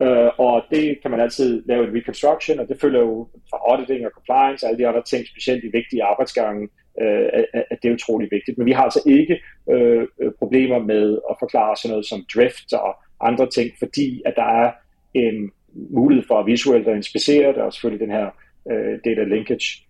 Øh, 0.01 0.31
og 0.37 0.63
det 0.71 1.01
kan 1.01 1.11
man 1.11 1.19
altid 1.19 1.63
lave 1.65 1.87
en 1.87 1.95
reconstruction, 1.95 2.59
og 2.59 2.67
det 2.67 2.81
følger 2.81 2.99
jo 2.99 3.27
fra 3.49 3.57
auditing 3.69 4.05
og 4.05 4.11
compliance 4.11 4.65
og 4.65 4.69
alle 4.69 4.83
de 4.83 4.87
andre 4.87 5.03
ting, 5.03 5.27
specielt 5.27 5.63
i 5.63 5.77
vigtige 5.79 6.03
arbejdsgange, 6.03 6.69
øh, 7.01 7.43
at 7.71 7.77
det 7.81 7.89
er 7.89 7.93
utrolig 7.93 8.27
vigtigt. 8.31 8.57
Men 8.57 8.65
vi 8.65 8.71
har 8.71 8.83
altså 8.83 9.01
ikke 9.05 9.39
øh, 9.71 10.07
øh 10.21 10.31
problemer 10.39 10.79
med 10.79 11.19
at 11.29 11.35
forklare 11.39 11.75
sådan 11.75 11.91
noget 11.91 12.05
som 12.05 12.25
drift 12.35 12.73
og 12.73 12.95
andre 13.21 13.49
ting, 13.49 13.71
fordi 13.79 14.21
at 14.25 14.33
der 14.35 14.49
er 14.63 14.71
en 15.13 15.51
mulighed 15.75 16.25
for 16.27 16.39
at 16.39 16.45
visuelt 16.45 16.87
at 16.87 16.95
inspicere 16.95 17.47
det, 17.47 17.57
og 17.57 17.73
selvfølgelig 17.73 18.07
den 18.07 18.15
her 18.15 18.27
øh, 18.71 18.99
data 19.05 19.23
linkage. 19.23 19.85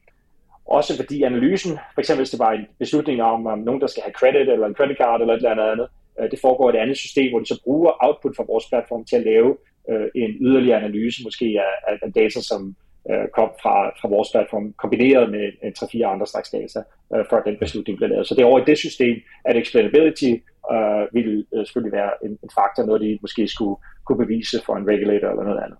Også 0.65 0.95
fordi 0.95 1.23
analysen, 1.23 1.71
for 1.93 2.01
eksempel 2.01 2.21
hvis 2.21 2.29
det 2.29 2.39
var 2.39 2.51
en 2.51 2.65
beslutning 2.79 3.21
om, 3.21 3.47
om 3.47 3.59
nogen, 3.59 3.81
der 3.81 3.87
skal 3.87 4.03
have 4.03 4.13
credit 4.13 4.49
eller 4.49 4.67
en 4.67 4.75
credit 4.75 4.97
card 4.97 5.21
eller 5.21 5.33
et 5.33 5.37
eller 5.37 5.71
andet, 5.71 5.87
øh, 6.19 6.31
det 6.31 6.39
foregår 6.41 6.71
i 6.71 6.75
et 6.75 6.81
andet 6.81 6.97
system, 6.97 7.31
hvor 7.31 7.39
de 7.39 7.45
så 7.45 7.61
bruger 7.63 7.91
output 8.05 8.35
fra 8.35 8.43
vores 8.47 8.65
platform 8.69 9.05
til 9.05 9.15
at 9.15 9.23
lave 9.23 9.57
øh, 9.89 10.07
en 10.15 10.31
yderligere 10.41 10.81
analyse, 10.81 11.23
måske 11.23 11.45
af, 11.45 11.97
af 12.03 12.13
data, 12.13 12.41
som 12.41 12.75
øh, 13.11 13.27
kom 13.37 13.49
fra, 13.61 13.75
fra 13.99 14.07
vores 14.07 14.29
platform, 14.33 14.73
kombineret 14.73 15.31
med 15.31 15.45
øh, 15.63 15.67
en 15.67 15.73
3-4 15.79 16.03
andre 16.13 16.27
slags 16.27 16.49
data, 16.49 16.79
øh, 17.15 17.25
før 17.29 17.41
den 17.41 17.57
beslutning 17.59 17.97
blev 17.97 18.09
lavet. 18.09 18.27
Så 18.27 18.35
det 18.35 18.41
er 18.41 18.45
over 18.45 18.59
i 18.59 18.65
det 18.65 18.77
system, 18.77 19.15
at 19.45 19.57
explainability 19.57 20.31
øh, 20.73 21.03
ville 21.13 21.45
øh, 21.55 21.65
selvfølgelig 21.65 21.97
være 21.99 22.11
en, 22.25 22.31
en 22.31 22.49
faktor, 22.59 22.85
noget 22.85 23.01
de 23.01 23.17
måske 23.21 23.47
skulle 23.47 23.75
kunne 24.05 24.17
bevise 24.17 24.57
for 24.65 24.75
en 24.75 24.87
regulator 24.87 25.29
eller 25.29 25.43
noget 25.43 25.63
andet. 25.65 25.79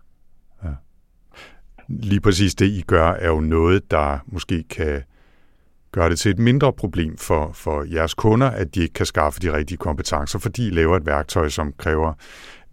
Ja. 0.64 0.74
Lige 1.88 2.22
præcis 2.22 2.56
det, 2.56 2.66
I 2.66 2.82
gør, 2.82 3.10
er 3.12 3.28
jo 3.28 3.40
noget, 3.40 3.92
der 3.92 4.20
måske 4.28 4.64
kan 4.64 5.04
gøre 5.92 6.10
det 6.10 6.20
til 6.20 6.32
et 6.32 6.40
mindre 6.40 6.74
problem 6.74 7.18
for, 7.18 7.52
for 7.54 7.84
jeres 7.94 8.14
kunder, 8.14 8.48
at 8.48 8.76
de 8.76 8.82
ikke 8.82 8.94
kan 8.94 9.06
skaffe 9.06 9.40
de 9.40 9.58
rigtige 9.58 9.78
kompetencer, 9.78 10.40
fordi 10.40 10.68
I 10.68 10.70
laver 10.70 10.98
et 10.98 11.06
værktøj, 11.06 11.50
som 11.50 11.74
kræver 11.78 12.14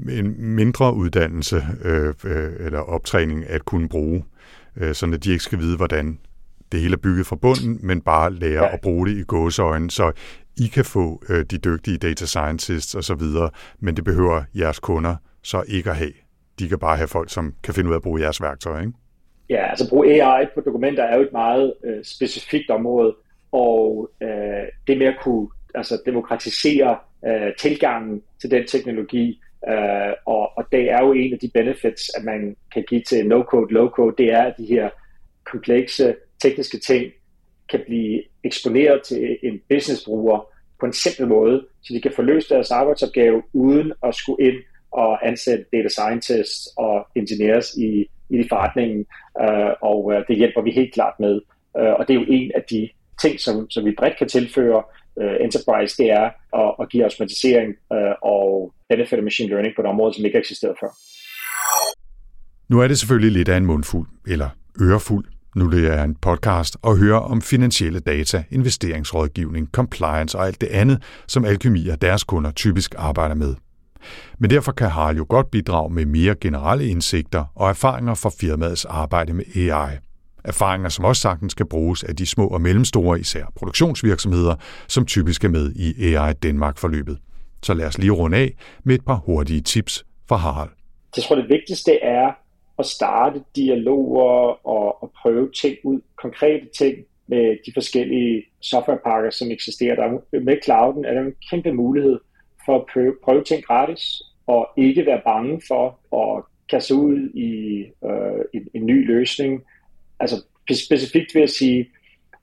en 0.09 0.55
mindre 0.55 0.95
uddannelse 0.95 1.67
øh, 1.85 2.15
øh, 2.25 2.53
eller 2.61 2.79
optræning 2.79 3.47
at 3.47 3.65
kunne 3.65 3.89
bruge, 3.89 4.25
øh, 4.77 4.95
så 4.95 5.07
de 5.07 5.31
ikke 5.31 5.45
skal 5.45 5.59
vide, 5.59 5.77
hvordan 5.77 6.19
det 6.73 6.81
hele 6.81 6.93
er 6.93 6.99
bygget 6.99 7.27
fra 7.27 7.37
bunden, 7.37 7.79
men 7.83 8.01
bare 8.01 8.33
lære 8.33 8.73
at 8.73 8.81
bruge 8.81 9.07
det 9.07 9.17
i 9.17 9.23
gåseøjne, 9.23 9.91
så 9.91 10.13
I 10.61 10.67
kan 10.67 10.85
få 10.85 11.23
øh, 11.29 11.45
de 11.45 11.59
dygtige 11.59 11.99
data 11.99 12.27
scientists 12.27 12.95
osv., 12.95 13.23
men 13.81 13.97
det 13.97 14.05
behøver 14.05 14.43
jeres 14.55 14.79
kunder 14.79 15.17
så 15.43 15.65
ikke 15.69 15.91
at 15.91 15.97
have. 15.97 16.13
De 16.59 16.69
kan 16.69 16.79
bare 16.79 16.97
have 16.97 17.09
folk, 17.09 17.31
som 17.31 17.55
kan 17.63 17.75
finde 17.75 17.89
ud 17.89 17.95
af 17.95 17.99
at 17.99 18.03
bruge 18.03 18.21
jeres 18.21 18.43
værktøj, 18.43 18.81
ikke? 18.81 18.93
Ja, 19.51 19.71
altså 19.71 19.89
bruge 19.89 20.23
AI 20.23 20.47
på 20.55 20.61
dokumenter 20.61 21.03
er 21.03 21.17
jo 21.17 21.23
et 21.23 21.33
meget 21.33 21.75
øh, 21.85 22.05
specifikt 22.05 22.71
område, 22.71 23.15
og 23.53 24.11
øh, 24.23 24.29
det 24.87 24.99
med 24.99 25.07
at 25.07 25.17
kunne 25.23 25.49
altså, 25.75 26.03
demokratisere 26.07 26.99
øh, 27.27 27.55
tilgangen 27.59 28.23
til 28.41 28.51
den 28.51 28.67
teknologi, 28.67 29.41
øh, 29.69 30.13
og, 30.27 30.59
og 30.59 30.65
det 30.73 30.91
er 30.91 31.01
jo 31.05 31.13
en 31.13 31.33
af 31.33 31.39
de 31.39 31.51
benefits, 31.55 32.11
at 32.17 32.25
man 32.25 32.57
kan 32.75 32.85
give 32.89 33.03
til 33.03 33.23
no-code, 33.25 33.73
low-code, 33.73 34.15
det 34.19 34.33
er, 34.33 34.43
at 34.43 34.55
de 34.59 34.67
her 34.67 34.89
komplekse 35.45 36.15
tekniske 36.43 36.79
ting 36.79 37.13
kan 37.71 37.81
blive 37.87 38.23
eksponeret 38.45 39.03
til 39.03 39.39
en 39.43 39.61
businessbruger 39.69 40.49
på 40.81 40.87
en 40.87 40.93
simpel 40.93 41.27
måde, 41.29 41.67
så 41.83 41.95
de 41.95 42.01
kan 42.01 42.13
få 42.17 42.23
løst 42.23 42.51
deres 42.51 42.71
arbejdsopgave 42.71 43.43
uden 43.53 43.93
at 44.03 44.15
skulle 44.15 44.47
ind 44.49 44.57
og 44.91 45.29
ansætte 45.29 45.65
data 45.73 45.89
scientists 45.89 46.69
og 46.77 47.07
engineers 47.15 47.75
i, 47.75 48.07
i 48.31 48.49
forretningen, 48.49 49.07
øh, 49.41 49.73
og 49.83 50.13
øh, 50.13 50.25
det 50.29 50.37
hjælper 50.37 50.63
vi 50.63 50.71
helt 50.71 50.95
klart 50.95 51.15
med. 51.21 51.41
Øh, 51.79 51.93
og 51.93 52.09
det 52.09 52.15
er 52.15 52.21
jo 52.21 52.27
en 52.29 52.53
af 52.55 52.63
de 52.71 52.89
ting, 53.23 53.41
som, 53.41 53.71
som 53.71 53.85
vi 53.85 53.95
bredt 53.99 54.19
kan 54.19 54.29
tilføre 54.29 54.83
øh, 55.21 55.35
enterprise, 55.41 55.97
det 56.03 56.11
er 56.11 56.31
at, 56.63 56.75
at 56.81 56.89
give 56.89 57.05
automatisering 57.05 57.75
øh, 57.93 58.15
og 58.23 58.75
benefit 58.89 59.19
af 59.19 59.23
machine 59.23 59.49
learning 59.49 59.75
på 59.77 59.83
et 59.83 59.89
område, 59.89 60.15
som 60.15 60.25
ikke 60.25 60.39
eksisterede 60.39 60.77
før. 60.81 60.89
Nu 62.69 62.81
er 62.81 62.89
det 62.89 62.99
selvfølgelig 62.99 63.33
lidt 63.33 63.49
af 63.49 63.57
en 63.57 63.67
mundfuld, 63.67 64.09
eller 64.29 64.49
ørefuld, 64.81 65.25
nu 65.57 65.71
det 65.71 65.87
er 65.93 66.03
en 66.05 66.15
podcast, 66.15 66.77
og 66.83 66.97
høre 66.97 67.21
om 67.23 67.43
finansielle 67.43 68.01
data, 68.01 68.45
investeringsrådgivning, 68.51 69.69
compliance 69.73 70.39
og 70.39 70.47
alt 70.47 70.61
det 70.61 70.67
andet, 70.67 71.03
som 71.27 71.45
Alkemi 71.45 71.89
og 71.89 72.03
deres 72.03 72.25
kunder 72.25 72.51
typisk 72.51 72.95
arbejder 72.99 73.35
med. 73.35 73.55
Men 74.39 74.51
derfor 74.51 74.73
kan 74.73 74.91
Harald 74.91 75.17
jo 75.17 75.27
godt 75.29 75.51
bidrage 75.51 75.95
med 75.95 76.07
mere 76.07 76.35
generelle 76.35 76.87
indsigter 76.87 77.45
og 77.55 77.69
erfaringer 77.69 78.15
fra 78.15 78.31
firmaets 78.41 78.85
arbejde 78.85 79.33
med 79.33 79.45
AI. 79.57 79.99
Erfaringer, 80.45 80.89
som 80.89 81.05
også 81.05 81.23
sagtens 81.23 81.53
skal 81.53 81.67
bruges 81.67 82.05
af 82.05 82.17
de 82.17 82.27
små 82.27 82.47
og 82.49 82.61
mellemstore, 82.61 83.21
især 83.21 83.45
produktionsvirksomheder, 83.57 84.55
som 84.89 85.07
typisk 85.07 85.45
er 85.45 85.49
med 85.49 85.73
i 85.77 86.15
AI 86.15 86.33
Danmark-forløbet. 86.33 87.19
Så 87.63 87.75
lad 87.75 87.87
os 87.87 87.99
lige 87.99 88.11
runde 88.11 88.37
af 88.37 88.55
med 88.85 88.95
et 88.95 89.05
par 89.05 89.15
hurtige 89.15 89.61
tips 89.61 90.05
fra 90.29 90.37
Harald. 90.37 90.71
Jeg 91.17 91.25
tror, 91.25 91.37
det 91.37 91.49
vigtigste 91.49 91.99
er 92.03 92.33
at 92.79 92.87
starte 92.87 93.43
dialoger 93.57 94.67
og, 94.67 95.03
og 95.03 95.13
prøve 95.23 95.51
ting 95.51 95.77
ud, 95.85 96.01
konkrete 96.17 96.67
ting 96.79 96.97
med 97.27 97.57
de 97.67 97.73
forskellige 97.75 98.45
softwarepakker, 98.61 99.31
som 99.31 99.51
eksisterer. 99.51 99.95
Der 99.95 100.41
med 100.41 100.57
clouden 100.65 101.05
er 101.05 101.15
der 101.15 101.21
en 101.21 101.35
kæmpe 101.51 101.73
mulighed 101.73 102.19
for 102.67 102.77
at 102.77 102.85
prøve, 102.93 103.15
prøve 103.25 103.45
ting 103.45 103.65
gratis, 103.65 104.23
og 104.47 104.69
ikke 104.77 105.07
være 105.07 105.21
bange 105.25 105.63
for 105.69 105.85
at 106.23 106.45
kaste 106.71 106.95
ud 106.95 107.31
i 107.35 107.51
øh, 108.05 108.45
en, 108.55 108.69
en 108.75 108.87
ny 108.87 109.07
løsning. 109.07 109.63
Altså 110.21 110.45
specifikt 110.87 111.35
vil 111.35 111.41
jeg 111.41 111.51
sige, 111.51 111.91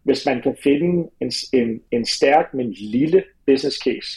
hvis 0.04 0.26
man 0.26 0.42
kan 0.42 0.58
finde 0.64 1.10
en, 1.22 1.32
en, 1.54 1.82
en 1.92 2.06
stærk, 2.06 2.54
men 2.54 2.72
lille 2.72 3.24
business 3.46 3.78
case, 3.78 4.10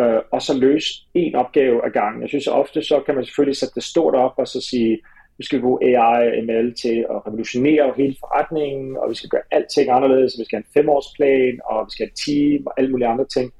øh, 0.00 0.20
og 0.32 0.42
så 0.42 0.58
løse 0.58 0.88
en 1.14 1.34
opgave 1.34 1.86
ad 1.86 1.90
gangen. 1.90 2.22
Jeg 2.22 2.28
synes 2.28 2.46
ofte, 2.46 2.82
så 2.82 3.00
kan 3.00 3.14
man 3.14 3.24
selvfølgelig 3.24 3.56
sætte 3.56 3.74
det 3.74 3.82
stort 3.82 4.14
op, 4.14 4.32
og 4.36 4.48
så 4.48 4.60
sige, 4.60 4.98
vi 5.38 5.44
skal 5.44 5.60
bruge 5.60 5.84
AI 5.84 6.28
og 6.28 6.44
ML 6.44 6.74
til 6.74 7.06
at 7.10 7.26
revolutionere 7.26 7.92
hele 7.96 8.16
forretningen, 8.20 8.96
og 8.96 9.10
vi 9.10 9.14
skal 9.14 9.30
gøre 9.30 9.42
alting 9.50 9.90
anderledes, 9.90 10.34
vi 10.38 10.44
skal 10.44 10.56
have 10.56 10.64
en 10.66 10.80
femårsplan, 10.80 11.60
og 11.64 11.86
vi 11.86 11.90
skal 11.90 12.06
have 12.06 12.12
et 12.12 12.20
team, 12.26 12.66
og 12.66 12.72
alle 12.76 12.90
mulige 12.90 13.08
andre 13.08 13.24
ting 13.24 13.52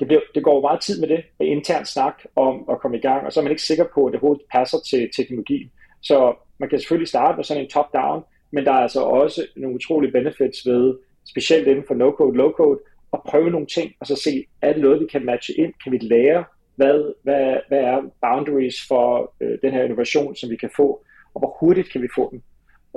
det, 0.00 0.06
bliver, 0.08 0.20
det 0.34 0.44
går 0.44 0.60
meget 0.60 0.80
tid 0.80 1.00
med 1.00 1.08
det, 1.08 1.24
med 1.38 1.46
intern 1.46 1.84
snak 1.84 2.14
om 2.36 2.64
at 2.70 2.80
komme 2.80 2.96
i 2.96 3.00
gang, 3.00 3.26
og 3.26 3.32
så 3.32 3.40
er 3.40 3.44
man 3.44 3.50
ikke 3.52 3.62
sikker 3.62 3.84
på, 3.94 4.06
at 4.06 4.12
det 4.12 4.20
overhovedet 4.20 4.46
passer 4.52 4.78
til 4.90 5.10
teknologien. 5.16 5.70
Så 6.02 6.34
man 6.58 6.68
kan 6.68 6.78
selvfølgelig 6.78 7.08
starte 7.08 7.36
med 7.36 7.44
sådan 7.44 7.62
en 7.62 7.70
top-down, 7.70 8.22
men 8.52 8.64
der 8.64 8.72
er 8.72 8.82
altså 8.86 9.00
også 9.00 9.46
nogle 9.56 9.76
utrolige 9.76 10.12
benefits 10.12 10.66
ved, 10.66 10.94
specielt 11.28 11.66
inden 11.66 11.84
for 11.86 11.94
no-code, 11.94 12.36
low-code, 12.36 12.78
at 13.12 13.20
prøve 13.26 13.50
nogle 13.50 13.66
ting, 13.66 13.92
og 14.00 14.06
så 14.06 14.16
se, 14.16 14.46
er 14.62 14.72
det 14.72 14.82
noget, 14.82 15.00
vi 15.00 15.06
kan 15.06 15.24
matche 15.24 15.54
ind? 15.54 15.72
Kan 15.82 15.92
vi 15.92 15.98
lære, 15.98 16.44
hvad, 16.76 17.14
hvad, 17.22 17.56
hvad 17.68 17.78
er 17.78 18.02
boundaries 18.20 18.76
for 18.88 19.34
øh, 19.40 19.58
den 19.62 19.72
her 19.72 19.82
innovation, 19.82 20.36
som 20.36 20.50
vi 20.50 20.56
kan 20.56 20.70
få, 20.76 21.04
og 21.34 21.40
hvor 21.40 21.56
hurtigt 21.60 21.92
kan 21.92 22.02
vi 22.02 22.08
få 22.14 22.30
den? 22.30 22.42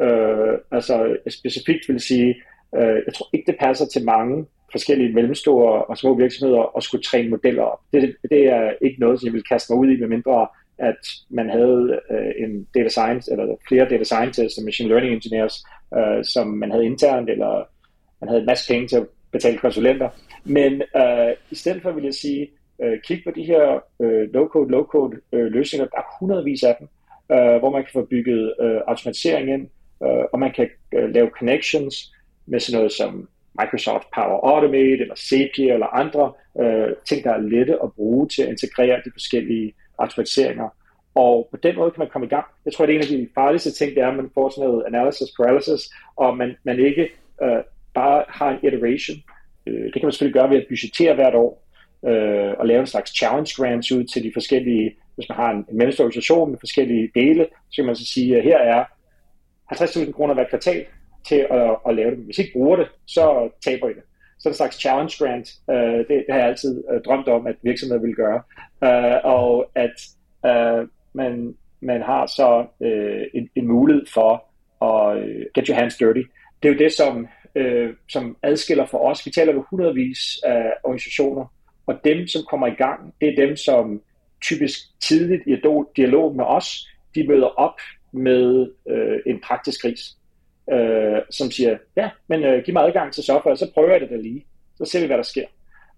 Øh, 0.05 0.57
altså 0.71 1.17
specifikt 1.29 1.89
vil 1.89 1.99
sige, 1.99 2.35
øh, 2.75 3.01
jeg 3.05 3.13
tror 3.13 3.29
ikke, 3.33 3.51
det 3.51 3.59
passer 3.59 3.85
til 3.85 4.05
mange 4.05 4.45
forskellige 4.71 5.13
mellemstore 5.13 5.85
og 5.85 5.97
små 5.97 6.13
virksomheder 6.13 6.77
at 6.77 6.83
skulle 6.83 7.03
træne 7.03 7.29
modeller 7.29 7.63
op. 7.63 7.79
Det, 7.93 8.15
det 8.29 8.47
er 8.47 8.73
ikke 8.81 8.99
noget, 8.99 9.19
som 9.19 9.25
jeg 9.27 9.33
vil 9.33 9.43
kaste 9.43 9.73
mig 9.73 9.79
ud 9.79 9.87
i, 9.87 9.99
medmindre 9.99 10.47
at 10.89 11.02
man 11.30 11.50
havde 11.50 12.00
øh, 12.12 12.32
en 12.43 12.67
data 12.76 12.89
science, 12.89 13.32
eller 13.32 13.56
flere 13.67 13.89
data 13.89 14.04
scientists 14.04 14.58
og 14.58 14.65
machine 14.65 14.89
learning 14.89 15.13
engineers, 15.13 15.56
øh, 15.98 16.26
som 16.34 16.48
man 16.48 16.72
havde 16.72 16.86
internt, 16.86 17.30
eller 17.30 17.67
man 18.22 18.28
havde 18.28 18.39
en 18.39 18.46
masse 18.46 18.74
penge 18.74 18.88
til 18.88 18.98
at 18.98 19.08
betale 19.32 19.58
konsulenter. 19.58 20.10
Men 20.43 20.82
øh, 20.96 21.32
i 21.52 21.56
stedet 21.56 21.82
for 21.82 21.91
vil 21.91 22.04
jeg 22.04 22.13
sige, 22.13 22.50
øh, 22.84 22.98
kig 23.08 23.22
på 23.26 23.32
de 23.36 23.43
her 23.43 23.84
øh, 24.02 24.30
low-code, 24.34 24.69
low-code 24.76 25.15
øh, 25.34 25.46
løsninger. 25.52 25.88
Der 25.88 25.98
er 25.98 26.17
hundredvis 26.19 26.63
af 26.63 26.76
dem, 26.80 26.88
øh, 27.32 27.58
hvor 27.60 27.69
man 27.69 27.84
kan 27.84 27.91
få 27.93 28.06
bygget 28.06 28.54
øh, 28.62 28.82
automatisering 28.88 29.50
ind, 29.50 29.67
øh, 30.04 30.26
og 30.34 30.39
man 30.39 30.52
kan 30.52 30.69
øh, 30.96 31.10
lave 31.13 31.30
connections 31.39 31.96
med 32.46 32.60
sådan 32.60 32.78
noget 32.78 32.91
som 32.91 33.30
Microsoft 33.62 34.08
Power 34.15 34.39
Automate 34.54 35.02
eller 35.02 35.15
Zapier 35.15 35.74
eller 35.74 35.88
andre 35.88 36.34
øh, 36.62 36.89
ting, 37.08 37.24
der 37.24 37.32
er 37.32 37.38
lette 37.38 37.84
at 37.84 37.93
bruge 37.93 38.28
til 38.28 38.41
at 38.41 38.50
integrere 38.50 39.02
de 39.06 39.12
forskellige 39.13 39.74
aktualiseringer. 39.99 40.69
Og 41.15 41.47
på 41.51 41.58
den 41.58 41.75
måde 41.75 41.91
kan 41.91 41.99
man 41.99 42.10
komme 42.10 42.27
i 42.27 42.29
gang. 42.29 42.45
Jeg 42.65 42.73
tror, 42.73 42.84
at 42.84 42.89
en 42.89 43.01
af 43.01 43.08
de 43.08 43.27
farligste 43.36 43.71
ting, 43.71 43.95
det 43.95 44.03
er, 44.03 44.08
at 44.08 44.15
man 44.15 44.32
får 44.34 44.49
sådan 44.49 44.69
noget 44.69 44.86
analysis 44.88 45.27
paralysis, 45.38 45.82
og 46.15 46.38
man, 46.38 46.56
man 46.63 46.79
ikke 46.79 47.10
øh, 47.43 47.63
bare 47.93 48.23
har 48.29 48.49
en 48.49 48.67
iteration. 48.67 49.17
Øh, 49.67 49.84
det 49.84 49.93
kan 49.93 50.03
man 50.03 50.12
selvfølgelig 50.12 50.41
gøre 50.41 50.49
ved 50.49 50.58
at 50.58 50.65
budgettere 50.69 51.15
hvert 51.15 51.36
år, 51.36 51.63
øh, 52.06 52.53
og 52.60 52.67
lave 52.67 52.79
en 52.79 52.88
slags 52.88 53.17
challenge 53.17 53.53
grants 53.58 53.91
ud 53.91 54.03
til 54.03 54.23
de 54.23 54.32
forskellige, 54.34 54.95
hvis 55.15 55.29
man 55.29 55.36
har 55.36 55.51
en, 55.51 55.65
en 55.69 55.82
organisation 55.82 56.51
med 56.51 56.60
forskellige 56.60 57.12
dele, 57.15 57.47
så 57.69 57.75
kan 57.75 57.86
man 57.86 57.95
så 57.95 58.06
sige, 58.06 58.38
at 58.38 58.43
her 58.43 58.58
er 58.58 58.86
50.000 59.73 60.12
kroner 60.12 60.34
hver 60.34 60.49
kvartal 60.49 60.86
til 61.27 61.47
at, 61.49 61.77
at 61.88 61.95
lave 61.95 62.12
det. 62.12 62.19
Hvis 62.19 62.38
I 62.38 62.41
ikke 62.41 62.53
bruger 62.53 62.75
det, 62.75 62.88
så 63.06 63.49
taber 63.65 63.89
I 63.89 63.93
det 63.93 64.03
sådan 64.43 64.51
en 64.51 64.56
slags 64.56 64.79
challenge 64.79 65.15
grant. 65.19 65.49
Øh, 65.69 65.97
det, 65.97 66.08
det 66.08 66.25
har 66.29 66.38
jeg 66.38 66.47
altid 66.47 66.84
øh, 66.93 67.01
drømt 67.06 67.27
om, 67.27 67.47
at 67.47 67.56
virksomheder 67.62 68.01
vil 68.01 68.15
gøre. 68.15 68.41
Øh, 68.84 69.19
og 69.23 69.71
at 69.75 69.97
øh, 70.45 70.88
man, 71.13 71.56
man 71.82 72.01
har 72.01 72.25
så 72.25 72.65
øh, 72.82 73.23
en, 73.34 73.49
en 73.56 73.67
mulighed 73.67 74.06
for 74.13 74.32
at 74.86 75.17
øh, 75.17 75.45
get 75.53 75.67
your 75.67 75.75
hands 75.75 75.97
dirty. 75.97 76.21
Det 76.63 76.69
er 76.69 76.73
jo 76.73 76.79
det, 76.79 76.93
som, 76.93 77.27
øh, 77.56 77.93
som 78.10 78.38
adskiller 78.43 78.86
for 78.86 78.97
os. 78.97 79.25
Vi 79.25 79.32
taler 79.32 79.53
med 79.53 79.63
hundredvis 79.69 80.19
af 80.43 80.73
organisationer, 80.84 81.45
og 81.86 81.95
dem, 82.03 82.27
som 82.27 82.41
kommer 82.49 82.67
i 82.67 82.75
gang, 82.77 83.13
det 83.21 83.29
er 83.29 83.45
dem, 83.45 83.56
som 83.56 84.01
typisk 84.41 84.79
tidligt 85.01 85.43
i 85.47 85.56
dialog 85.95 86.36
med 86.36 86.45
os, 86.45 86.88
de 87.15 87.27
møder 87.27 87.47
op 87.47 87.79
med 88.12 88.71
øh, 88.89 89.19
en 89.25 89.41
praktisk 89.43 89.82
kris, 89.82 90.17
øh, 90.71 91.21
som 91.30 91.52
siger, 91.52 91.78
ja, 91.95 92.10
men 92.28 92.43
øh, 92.43 92.63
giv 92.63 92.73
mig 92.73 92.84
adgang 92.84 93.13
til 93.13 93.23
software, 93.23 93.58
så 93.58 93.71
prøver 93.73 93.91
jeg 93.91 94.02
det 94.02 94.10
da 94.10 94.15
lige. 94.15 94.45
Så 94.78 94.86
ser 94.86 94.99
vi, 95.02 95.08
hvad 95.08 95.17
der 95.17 95.23
sker. 95.23 95.45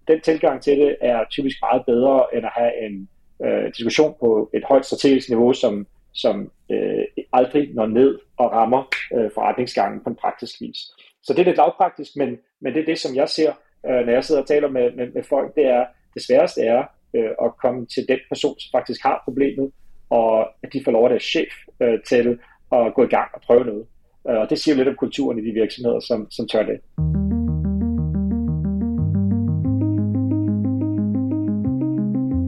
Den 0.08 0.20
tilgang 0.20 0.62
til 0.62 0.78
det 0.78 0.96
er 1.00 1.24
typisk 1.30 1.56
meget 1.62 1.86
bedre, 1.86 2.26
end 2.34 2.46
at 2.46 2.52
have 2.54 2.86
en 2.86 3.08
øh, 3.44 3.72
diskussion 3.76 4.14
på 4.20 4.50
et 4.54 4.64
højt 4.64 4.86
strategisk 4.86 5.28
niveau, 5.28 5.52
som, 5.52 5.86
som 6.14 6.50
øh, 6.70 7.04
aldrig 7.32 7.70
når 7.74 7.86
ned 7.86 8.18
og 8.36 8.52
rammer 8.52 8.82
øh, 9.16 9.30
forretningsgangen 9.34 10.00
på 10.04 10.10
en 10.10 10.16
praktisk 10.16 10.60
vis. 10.60 10.78
Så 11.22 11.32
det 11.32 11.38
er 11.38 11.44
lidt 11.44 11.56
lavpraktisk, 11.56 12.16
men, 12.16 12.38
men 12.60 12.74
det 12.74 12.80
er 12.80 12.86
det, 12.86 12.98
som 12.98 13.16
jeg 13.16 13.28
ser, 13.28 13.52
øh, 13.86 14.06
når 14.06 14.12
jeg 14.12 14.24
sidder 14.24 14.40
og 14.40 14.48
taler 14.48 14.68
med, 14.68 14.92
med, 14.92 15.12
med 15.12 15.22
folk, 15.22 15.54
det 15.54 15.66
er, 15.66 15.84
det 16.14 16.22
sværeste 16.22 16.60
er 16.60 16.84
øh, 17.14 17.30
at 17.44 17.56
komme 17.62 17.86
til 17.86 18.08
den 18.08 18.18
person, 18.28 18.58
som 18.58 18.78
faktisk 18.78 19.02
har 19.02 19.22
problemet, 19.24 19.72
og 20.10 20.48
at 20.62 20.72
de 20.72 20.84
får 20.84 20.92
lov 20.92 21.04
af 21.04 21.10
deres 21.10 21.22
chef 21.22 21.52
øh, 21.80 21.98
til 22.08 22.38
at 22.72 22.94
gå 22.94 23.04
i 23.04 23.08
gang 23.16 23.30
og 23.34 23.40
prøve 23.40 23.64
noget. 23.64 23.86
Øh, 24.30 24.36
og 24.36 24.50
det 24.50 24.58
siger 24.58 24.74
lidt 24.74 24.88
om 24.88 24.94
kulturen 24.98 25.38
i 25.38 25.48
de 25.48 25.52
virksomheder, 25.52 26.00
som, 26.00 26.30
som 26.30 26.48
tør 26.48 26.62
det. 26.62 26.78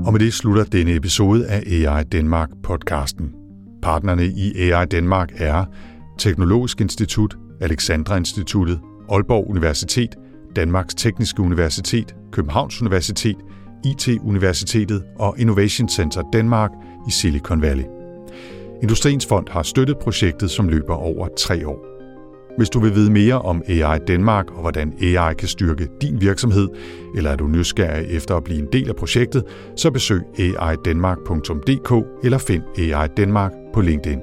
Og 0.06 0.12
med 0.12 0.20
det 0.20 0.32
slutter 0.32 0.64
denne 0.64 0.94
episode 0.94 1.46
af 1.46 1.60
AI 1.66 2.04
Danmark 2.04 2.48
podcasten. 2.62 3.34
Partnerne 3.82 4.24
i 4.26 4.70
AI 4.70 4.86
Danmark 4.86 5.28
er 5.36 5.64
Teknologisk 6.18 6.80
Institut, 6.80 7.36
Alexandra 7.60 8.16
Instituttet, 8.16 8.80
Aalborg 9.10 9.50
Universitet, 9.50 10.16
Danmarks 10.56 10.94
Tekniske 10.94 11.42
Universitet, 11.42 12.16
Københavns 12.32 12.82
Universitet, 12.82 13.36
IT-universitetet 13.84 15.04
og 15.18 15.34
Innovation 15.38 15.88
Center 15.88 16.22
Danmark 16.32 16.70
i 17.08 17.10
Silicon 17.10 17.62
Valley. 17.62 17.97
Industriens 18.82 19.26
Fond 19.26 19.46
har 19.50 19.62
støttet 19.62 19.98
projektet, 19.98 20.50
som 20.50 20.68
løber 20.68 20.94
over 20.94 21.28
tre 21.36 21.68
år. 21.68 21.84
Hvis 22.56 22.70
du 22.70 22.80
vil 22.80 22.94
vide 22.94 23.10
mere 23.10 23.42
om 23.42 23.62
AI 23.68 23.98
Danmark 23.98 24.50
og 24.50 24.60
hvordan 24.60 24.92
AI 25.02 25.34
kan 25.34 25.48
styrke 25.48 25.88
din 26.02 26.20
virksomhed, 26.20 26.68
eller 27.16 27.30
er 27.30 27.36
du 27.36 27.46
nysgerrig 27.46 28.06
efter 28.10 28.36
at 28.36 28.44
blive 28.44 28.58
en 28.58 28.68
del 28.72 28.88
af 28.88 28.96
projektet, 28.96 29.44
så 29.76 29.90
besøg 29.90 30.22
aidanmark.dk 30.58 32.06
eller 32.24 32.38
find 32.38 32.62
AI 32.78 33.08
Danmark 33.16 33.52
på 33.74 33.80
LinkedIn. 33.80 34.20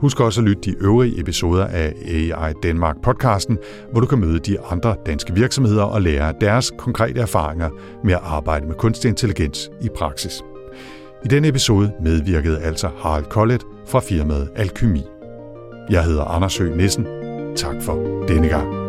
Husk 0.00 0.20
også 0.20 0.40
at 0.40 0.44
lytte 0.44 0.62
de 0.62 0.76
øvrige 0.80 1.20
episoder 1.20 1.66
af 1.66 1.94
AI 2.08 2.52
Danmark 2.62 2.96
podcasten, 3.02 3.58
hvor 3.92 4.00
du 4.00 4.06
kan 4.06 4.20
møde 4.20 4.38
de 4.38 4.60
andre 4.60 4.96
danske 5.06 5.34
virksomheder 5.34 5.82
og 5.82 6.02
lære 6.02 6.34
deres 6.40 6.72
konkrete 6.78 7.20
erfaringer 7.20 7.70
med 8.04 8.14
at 8.14 8.20
arbejde 8.22 8.66
med 8.66 8.74
kunstig 8.74 9.08
intelligens 9.08 9.70
i 9.82 9.88
praksis. 9.96 10.42
I 11.24 11.28
denne 11.28 11.48
episode 11.48 11.92
medvirkede 12.00 12.60
altså 12.60 12.90
Harald 12.98 13.24
Kollet 13.24 13.62
fra 13.86 14.00
firmaet 14.00 14.50
Alkymi. 14.56 15.02
Jeg 15.90 16.04
hedder 16.04 16.24
Anders 16.24 16.58
Høgh 16.58 16.76
Nissen. 16.76 17.06
Tak 17.56 17.82
for 17.82 18.24
denne 18.28 18.48
gang. 18.48 18.79